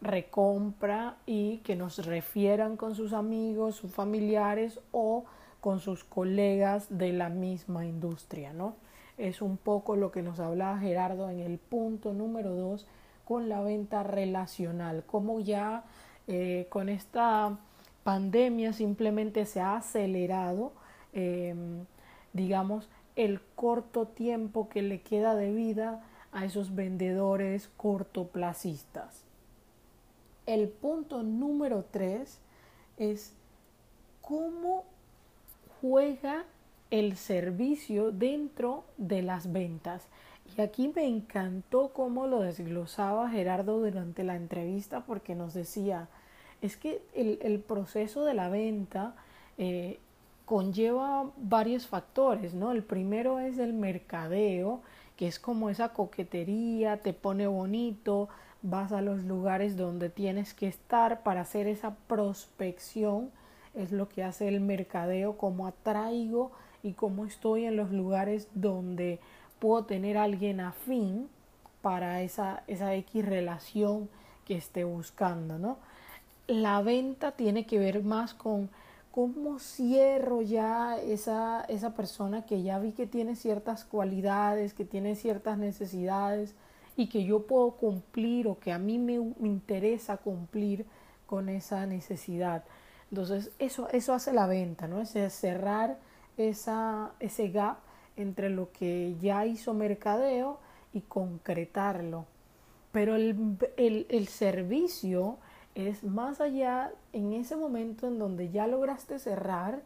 recompra 0.00 1.16
y 1.26 1.58
que 1.58 1.76
nos 1.76 2.04
refieran 2.04 2.76
con 2.76 2.94
sus 2.94 3.12
amigos, 3.12 3.76
sus 3.76 3.92
familiares 3.92 4.80
o 4.92 5.24
con 5.60 5.80
sus 5.80 6.04
colegas 6.04 6.86
de 6.90 7.12
la 7.12 7.28
misma 7.28 7.86
industria, 7.86 8.52
¿no? 8.52 8.74
es 9.18 9.40
un 9.40 9.56
poco 9.56 9.96
lo 9.96 10.12
que 10.12 10.22
nos 10.22 10.40
hablaba 10.40 10.78
Gerardo 10.78 11.30
en 11.30 11.40
el 11.40 11.58
punto 11.58 12.12
número 12.12 12.54
dos 12.54 12.86
con 13.24 13.48
la 13.48 13.60
venta 13.60 14.02
relacional, 14.02 15.04
como 15.06 15.40
ya 15.40 15.84
eh, 16.28 16.66
con 16.70 16.88
esta 16.88 17.58
pandemia 18.04 18.72
simplemente 18.72 19.46
se 19.46 19.60
ha 19.60 19.76
acelerado, 19.76 20.72
em, 21.12 21.86
digamos, 22.32 22.88
el 23.16 23.40
corto 23.56 24.06
tiempo 24.06 24.68
que 24.68 24.82
le 24.82 25.00
queda 25.00 25.34
de 25.34 25.52
vida 25.52 26.04
a 26.30 26.44
esos 26.44 26.74
vendedores 26.74 27.68
cortoplacistas. 27.76 29.25
El 30.46 30.68
punto 30.68 31.22
número 31.22 31.84
tres 31.90 32.38
es 32.96 33.34
cómo 34.22 34.84
juega 35.80 36.44
el 36.90 37.16
servicio 37.16 38.12
dentro 38.12 38.84
de 38.96 39.22
las 39.22 39.52
ventas. 39.52 40.06
Y 40.56 40.60
aquí 40.60 40.92
me 40.94 41.06
encantó 41.06 41.88
cómo 41.88 42.26
lo 42.26 42.40
desglosaba 42.40 43.28
Gerardo 43.30 43.80
durante 43.80 44.22
la 44.22 44.36
entrevista 44.36 45.00
porque 45.00 45.34
nos 45.34 45.54
decía, 45.54 46.08
es 46.62 46.76
que 46.76 47.02
el, 47.14 47.60
proceso 47.60 48.24
de 48.24 48.34
la 48.34 48.48
venta 48.48 49.14
eh, 49.58 49.98
conlleva 50.44 51.30
varios 51.36 51.86
factores, 51.86 52.54
¿no? 52.54 52.70
El 52.70 52.84
primero 52.84 53.40
es 53.40 53.58
el 53.58 53.72
mercadeo, 53.72 54.80
que 55.16 55.26
es 55.26 55.40
como 55.40 55.70
esa 55.70 55.92
coquetería, 55.92 56.98
te 56.98 57.12
pone 57.12 57.46
bonito, 57.48 58.28
vas 58.68 58.92
a 58.92 59.00
los 59.00 59.24
lugares 59.24 59.76
donde 59.76 60.08
tienes 60.08 60.52
que 60.52 60.66
estar 60.66 61.22
para 61.22 61.42
hacer 61.42 61.68
esa 61.68 61.94
prospección, 62.08 63.30
es 63.74 63.92
lo 63.92 64.08
que 64.08 64.24
hace 64.24 64.48
el 64.48 64.60
mercadeo, 64.60 65.36
como 65.36 65.66
atraigo 65.66 66.50
y 66.82 66.92
cómo 66.92 67.26
estoy 67.26 67.64
en 67.64 67.76
los 67.76 67.92
lugares 67.92 68.48
donde 68.54 69.20
puedo 69.60 69.84
tener 69.84 70.18
a 70.18 70.24
alguien 70.24 70.60
afín 70.60 71.28
para 71.80 72.22
esa, 72.22 72.64
esa 72.66 72.94
X 72.94 73.24
relación 73.24 74.08
que 74.44 74.56
esté 74.56 74.84
buscando, 74.84 75.58
¿no? 75.58 75.78
La 76.48 76.82
venta 76.82 77.32
tiene 77.32 77.66
que 77.66 77.78
ver 77.78 78.02
más 78.02 78.34
con 78.34 78.68
cómo 79.12 79.58
cierro 79.58 80.42
ya 80.42 80.98
esa, 80.98 81.64
esa 81.68 81.94
persona 81.94 82.44
que 82.44 82.62
ya 82.62 82.78
vi 82.78 82.92
que 82.92 83.06
tiene 83.06 83.36
ciertas 83.36 83.84
cualidades, 83.84 84.74
que 84.74 84.84
tiene 84.84 85.14
ciertas 85.14 85.58
necesidades 85.58 86.54
y 86.96 87.08
que 87.08 87.24
yo 87.24 87.46
puedo 87.46 87.72
cumplir 87.72 88.48
o 88.48 88.58
que 88.58 88.72
a 88.72 88.78
mí 88.78 88.98
me, 88.98 89.14
interesa 89.46 90.16
cumplir 90.16 90.86
con 91.26 91.48
esa 91.48 91.86
necesidad. 91.86 92.64
Entonces, 93.10 93.50
eso, 93.58 93.88
eso 93.90 94.14
hace 94.14 94.32
la 94.32 94.46
venta, 94.46 94.88
¿no? 94.88 95.00
Es 95.00 95.12
cerrar 95.32 95.98
esa, 96.36 97.12
ese 97.20 97.48
gap 97.48 97.78
entre 98.16 98.50
lo 98.50 98.72
que 98.72 99.16
ya 99.20 99.44
hizo 99.46 99.74
mercadeo 99.74 100.58
y 100.92 101.02
concretarlo. 101.02 102.24
Pero 102.92 103.14
el, 103.14 103.58
el, 103.76 104.06
el 104.08 104.28
servicio 104.28 105.38
es 105.74 106.02
más 106.02 106.40
allá 106.40 106.92
en 107.12 107.34
ese 107.34 107.54
momento 107.56 108.08
en 108.08 108.18
donde 108.18 108.50
ya 108.50 108.66
lograste 108.66 109.18
cerrar, 109.18 109.82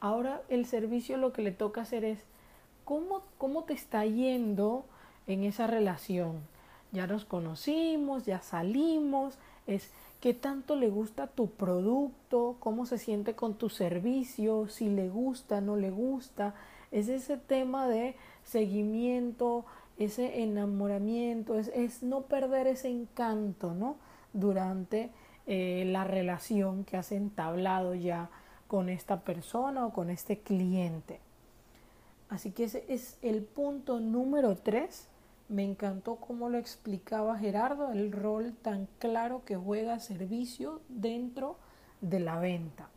ahora 0.00 0.40
el 0.48 0.64
servicio 0.64 1.18
lo 1.18 1.34
que 1.34 1.42
le 1.42 1.50
toca 1.52 1.82
hacer 1.82 2.04
es 2.04 2.24
cómo, 2.84 3.22
cómo 3.36 3.64
te 3.64 3.74
está 3.74 4.06
yendo 4.06 4.86
en 5.26 5.44
esa 5.44 5.66
relación. 5.66 6.40
Ya 6.94 7.08
nos 7.08 7.24
conocimos, 7.24 8.24
ya 8.24 8.40
salimos, 8.40 9.34
es 9.66 9.90
qué 10.20 10.32
tanto 10.32 10.76
le 10.76 10.88
gusta 10.88 11.26
tu 11.26 11.50
producto, 11.50 12.56
cómo 12.60 12.86
se 12.86 12.98
siente 12.98 13.34
con 13.34 13.54
tu 13.54 13.68
servicio, 13.68 14.68
si 14.68 14.88
le 14.88 15.08
gusta, 15.08 15.60
no 15.60 15.76
le 15.76 15.90
gusta. 15.90 16.54
Es 16.92 17.08
ese 17.08 17.36
tema 17.36 17.88
de 17.88 18.14
seguimiento, 18.44 19.64
ese 19.98 20.44
enamoramiento, 20.44 21.58
es, 21.58 21.68
es 21.74 22.04
no 22.04 22.22
perder 22.22 22.68
ese 22.68 22.88
encanto, 22.88 23.74
¿no? 23.74 23.96
Durante 24.32 25.10
eh, 25.48 25.84
la 25.86 26.04
relación 26.04 26.84
que 26.84 26.96
has 26.96 27.10
entablado 27.10 27.96
ya 27.96 28.30
con 28.68 28.88
esta 28.88 29.20
persona 29.22 29.84
o 29.84 29.92
con 29.92 30.10
este 30.10 30.38
cliente. 30.38 31.18
Así 32.28 32.52
que 32.52 32.64
ese 32.64 32.84
es 32.88 33.18
el 33.20 33.42
punto 33.42 33.98
número 33.98 34.56
tres. 34.56 35.08
Me 35.48 35.62
encantó 35.62 36.16
cómo 36.16 36.48
lo 36.48 36.58
explicaba 36.58 37.38
Gerardo, 37.38 37.92
el 37.92 38.12
rol 38.12 38.54
tan 38.62 38.88
claro 38.98 39.44
que 39.44 39.56
juega 39.56 39.98
servicio 40.00 40.80
dentro 40.88 41.56
de 42.00 42.20
la 42.20 42.38
venta. 42.38 42.88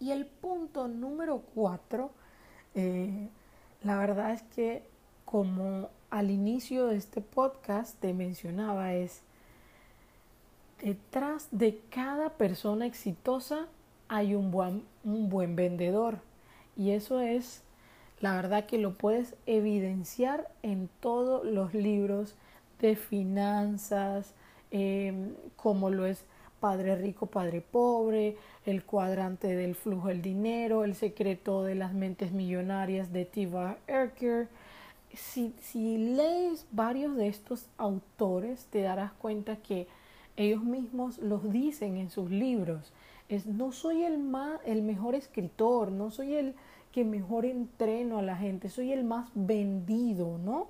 Y 0.00 0.10
el 0.10 0.26
punto 0.26 0.88
número 0.88 1.42
cuatro, 1.54 2.10
eh, 2.74 3.28
la 3.82 3.98
verdad 3.98 4.32
es 4.32 4.42
que 4.42 4.84
como 5.24 5.90
al 6.10 6.30
inicio 6.30 6.88
de 6.88 6.96
este 6.96 7.20
podcast 7.20 7.98
te 8.00 8.12
mencionaba, 8.12 8.94
es 8.94 9.22
detrás 10.82 11.48
de 11.52 11.80
cada 11.90 12.30
persona 12.30 12.86
exitosa 12.86 13.68
hay 14.08 14.34
un 14.34 14.50
buen, 14.50 14.84
un 15.04 15.30
buen 15.30 15.56
vendedor. 15.56 16.18
Y 16.76 16.90
eso 16.90 17.20
es, 17.20 17.62
la 18.22 18.36
verdad 18.36 18.66
que 18.66 18.78
lo 18.78 18.96
puedes 18.96 19.34
evidenciar 19.46 20.48
en 20.62 20.88
todos 21.00 21.44
los 21.44 21.74
libros 21.74 22.36
de 22.80 22.94
finanzas, 22.94 24.32
em, 24.70 25.34
como 25.56 25.90
lo 25.90 26.06
es 26.06 26.24
Padre 26.60 26.94
Rico, 26.94 27.26
Padre 27.26 27.60
Pobre, 27.60 28.36
El 28.64 28.84
cuadrante 28.84 29.56
del 29.56 29.74
flujo 29.74 30.06
del 30.06 30.22
dinero, 30.22 30.84
El 30.84 30.94
secreto 30.94 31.64
de 31.64 31.74
las 31.74 31.94
mentes 31.94 32.30
millonarias 32.30 33.12
de 33.12 33.24
Tiva 33.24 33.78
Erker. 33.88 34.46
Si, 35.12 35.52
si 35.60 35.98
lees 35.98 36.64
varios 36.70 37.16
de 37.16 37.26
estos 37.26 37.66
autores, 37.76 38.66
te 38.66 38.82
darás 38.82 39.12
cuenta 39.14 39.56
que 39.56 39.88
ellos 40.36 40.62
mismos 40.62 41.18
los 41.18 41.50
dicen 41.50 41.96
en 41.96 42.08
sus 42.08 42.30
libros. 42.30 42.92
Es, 43.28 43.46
no 43.46 43.72
soy 43.72 44.04
el, 44.04 44.18
más, 44.18 44.60
el 44.64 44.82
mejor 44.82 45.16
escritor, 45.16 45.90
no 45.90 46.12
soy 46.12 46.34
el 46.34 46.54
que 46.92 47.04
mejor 47.04 47.46
entreno 47.46 48.18
a 48.18 48.22
la 48.22 48.36
gente, 48.36 48.68
soy 48.68 48.92
el 48.92 49.04
más 49.04 49.30
vendido, 49.34 50.38
¿no? 50.38 50.68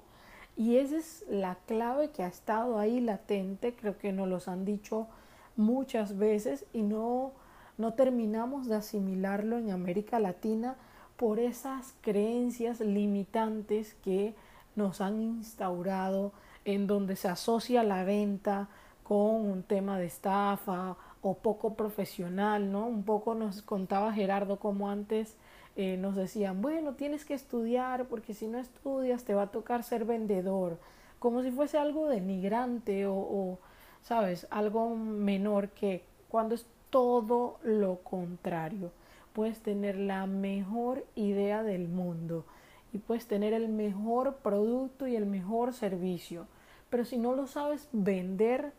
Y 0.57 0.77
esa 0.77 0.97
es 0.97 1.25
la 1.29 1.57
clave 1.66 2.11
que 2.11 2.23
ha 2.23 2.29
estado 2.29 2.79
ahí 2.79 3.01
latente, 3.01 3.75
creo 3.75 3.99
que 3.99 4.12
nos 4.12 4.29
los 4.29 4.49
han 4.49 4.64
dicho 4.64 5.09
muchas 5.57 6.16
veces 6.16 6.66
y 6.73 6.83
no, 6.83 7.33
no 7.79 7.95
terminamos 7.95 8.68
de 8.68 8.77
asimilarlo 8.77 9.59
en 9.59 9.70
América 9.70 10.20
Latina 10.20 10.77
por 11.16 11.39
esas 11.39 11.95
creencias 12.01 12.81
limitantes 12.81 13.95
que 14.03 14.35
nos 14.77 15.01
han 15.01 15.20
instaurado 15.20 16.33
en 16.64 16.87
donde 16.87 17.16
se 17.16 17.29
asocia 17.29 17.83
la 17.83 18.05
venta 18.05 18.68
con 19.03 19.51
un 19.51 19.62
tema 19.62 19.99
de 19.99 20.07
estafa 20.07 20.97
o 21.23 21.35
poco 21.35 21.75
profesional, 21.75 22.70
¿no? 22.70 22.87
Un 22.87 23.05
poco 23.05 23.35
nos 23.35 23.62
contaba 23.62 24.12
Gerardo 24.12 24.59
como 24.59 24.91
antes 24.91 25.37
eh, 25.77 25.97
nos 25.97 26.16
decían, 26.16 26.61
bueno, 26.62 26.95
tienes 26.95 27.25
que 27.25 27.35
estudiar 27.35 28.07
porque 28.07 28.35
si 28.35 28.47
no 28.47 28.59
estudias 28.59 29.25
te 29.25 29.35
va 29.35 29.43
a 29.43 29.51
tocar 29.51 29.83
ser 29.85 30.05
vendedor, 30.05 30.79
como 31.18 31.43
si 31.43 31.51
fuese 31.51 31.79
algo 31.79 32.09
denigrante 32.09 33.07
o, 33.07 33.14
o 33.14 33.59
sabes, 34.03 34.47
algo 34.51 34.95
menor 34.97 35.70
que 35.70 36.05
cuando 36.29 36.55
es 36.55 36.66
todo 36.91 37.59
lo 37.62 38.01
contrario. 38.01 38.91
Puedes 39.33 39.61
tener 39.61 39.97
la 39.97 40.27
mejor 40.27 41.07
idea 41.14 41.62
del 41.62 41.89
mundo 41.89 42.45
y 42.93 42.99
puedes 42.99 43.27
tener 43.27 43.55
el 43.55 43.68
mejor 43.68 44.37
producto 44.37 45.07
y 45.07 45.16
el 45.16 45.25
mejor 45.25 45.73
servicio, 45.73 46.47
pero 46.91 47.07
si 47.07 47.16
no 47.16 47.35
lo 47.35 47.47
sabes 47.47 47.89
vender, 47.93 48.73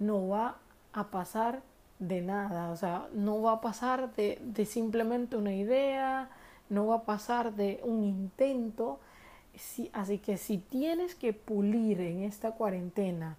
no 0.00 0.26
va 0.28 0.58
a 0.92 1.10
pasar 1.10 1.62
de 2.02 2.20
nada, 2.20 2.70
o 2.70 2.76
sea, 2.76 3.06
no 3.14 3.40
va 3.42 3.52
a 3.52 3.60
pasar 3.60 4.12
de, 4.16 4.66
simplemente 4.66 5.36
una 5.36 5.54
idea, 5.54 6.30
no 6.68 6.88
va 6.88 6.96
a 6.96 7.02
pasar 7.02 7.54
de 7.54 7.80
un 7.84 8.02
intento. 8.02 8.98
así 9.92 10.18
que 10.18 10.36
si 10.36 10.58
tienes 10.58 11.14
que 11.14 11.32
pulir 11.32 12.00
en 12.00 12.24
esta 12.24 12.52
cuarentena 12.52 13.36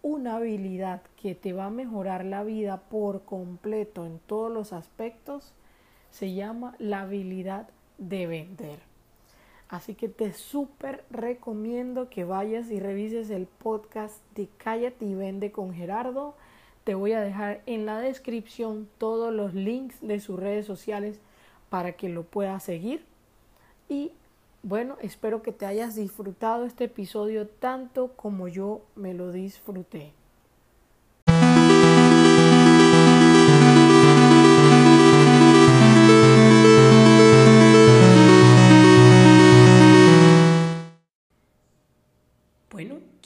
una 0.00 0.36
habilidad 0.36 1.02
que 1.20 1.34
te 1.34 1.52
va 1.52 1.66
a 1.66 1.70
mejorar 1.70 2.24
la 2.24 2.44
vida 2.44 2.76
por 2.88 3.22
completo 3.24 4.06
en 4.06 4.20
todos 4.20 4.52
los 4.52 4.72
aspectos, 4.72 5.52
se 6.12 6.34
llama 6.34 6.76
la 6.78 7.00
habilidad 7.00 7.68
de 7.98 8.28
vender. 8.28 8.78
Así 9.68 9.94
que 9.94 10.08
te 10.08 10.32
súper 10.32 11.04
recomiendo 11.10 12.08
que 12.08 12.22
vayas 12.22 12.70
y 12.70 12.78
revises 12.78 13.28
el 13.30 13.46
podcast 13.46 14.22
de 14.36 14.48
Cállate 14.56 15.04
y 15.04 15.14
Vende 15.14 15.50
con 15.50 15.74
Gerardo. 15.74 16.36
Te 16.88 16.94
voy 16.94 17.12
a 17.12 17.20
dejar 17.20 17.60
en 17.66 17.84
la 17.84 18.00
descripción 18.00 18.88
todos 18.96 19.30
los 19.30 19.52
links 19.52 20.00
de 20.00 20.20
sus 20.20 20.40
redes 20.40 20.64
sociales 20.64 21.20
para 21.68 21.92
que 21.92 22.08
lo 22.08 22.22
puedas 22.22 22.62
seguir. 22.62 23.04
Y 23.90 24.12
bueno, 24.62 24.96
espero 25.02 25.42
que 25.42 25.52
te 25.52 25.66
hayas 25.66 25.96
disfrutado 25.96 26.64
este 26.64 26.84
episodio 26.84 27.46
tanto 27.46 28.14
como 28.16 28.48
yo 28.48 28.80
me 28.96 29.12
lo 29.12 29.32
disfruté. 29.32 30.14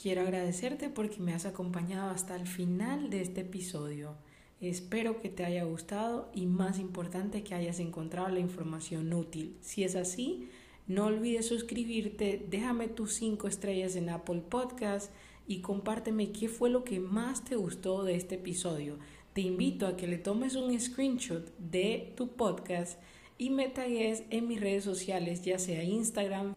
Quiero 0.03 0.23
agradecerte 0.23 0.89
porque 0.89 1.21
me 1.21 1.33
has 1.33 1.45
acompañado 1.45 2.09
hasta 2.11 2.35
el 2.35 2.45
final 2.45 3.09
de 3.09 3.21
este 3.21 3.39
episodio. 3.39 4.17
Espero 4.59 5.21
que 5.21 5.29
te 5.29 5.45
haya 5.45 5.63
gustado 5.63 6.29
y 6.35 6.45
más 6.45 6.77
importante 6.77 7.41
que 7.41 7.55
hayas 7.55 7.79
encontrado 7.79 8.27
la 8.27 8.41
información 8.41 9.13
útil. 9.13 9.55
Si 9.61 9.85
es 9.85 9.95
así, 9.95 10.49
no 10.87 11.05
olvides 11.05 11.47
suscribirte, 11.47 12.45
déjame 12.49 12.89
tus 12.89 13.13
5 13.13 13.47
estrellas 13.47 13.95
en 13.95 14.09
Apple 14.09 14.41
Podcast 14.41 15.09
y 15.47 15.61
compárteme 15.61 16.33
qué 16.33 16.49
fue 16.49 16.69
lo 16.69 16.83
que 16.83 16.99
más 16.99 17.45
te 17.45 17.55
gustó 17.55 18.03
de 18.03 18.15
este 18.15 18.35
episodio. 18.35 18.97
Te 19.31 19.39
invito 19.39 19.87
a 19.87 19.95
que 19.95 20.07
le 20.07 20.17
tomes 20.17 20.55
un 20.55 20.77
screenshot 20.77 21.49
de 21.59 22.11
tu 22.17 22.27
podcast 22.27 22.99
y 23.37 23.51
me 23.51 23.69
tagues 23.69 24.23
en 24.31 24.49
mis 24.49 24.59
redes 24.59 24.83
sociales, 24.83 25.43
ya 25.43 25.57
sea 25.59 25.81
Instagram, 25.81 26.55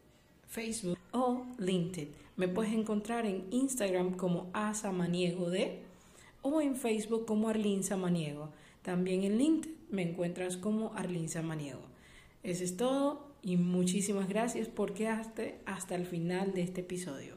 Facebook 0.49 0.99
o 1.13 1.47
LinkedIn. 1.59 2.26
Me 2.37 2.49
puedes 2.49 2.73
encontrar 2.75 3.25
en 3.25 3.47
Instagram 3.51 4.15
como 4.17 4.51
asamaniego 4.53 5.49
de 5.49 5.81
o 6.43 6.61
en 6.61 6.77
Facebook 6.77 7.25
como 7.25 7.49
Arlín 7.49 7.83
Samaniego. 7.83 8.51
También 8.83 9.25
en 9.25 9.39
LinkedIn 9.39 9.77
me 9.91 10.03
encuentras 10.03 10.57
como 10.57 10.93
Arlín 10.95 11.29
Samaniego. 11.29 11.81
Eso 12.43 12.63
es 12.63 12.77
todo 12.77 13.27
y 13.43 13.57
muchísimas 13.57 14.29
gracias 14.29 14.69
por 14.69 14.93
quedarte 14.93 15.61
hasta 15.65 15.95
el 15.95 16.05
final 16.05 16.53
de 16.53 16.63
este 16.63 16.83
episodio. 16.83 17.36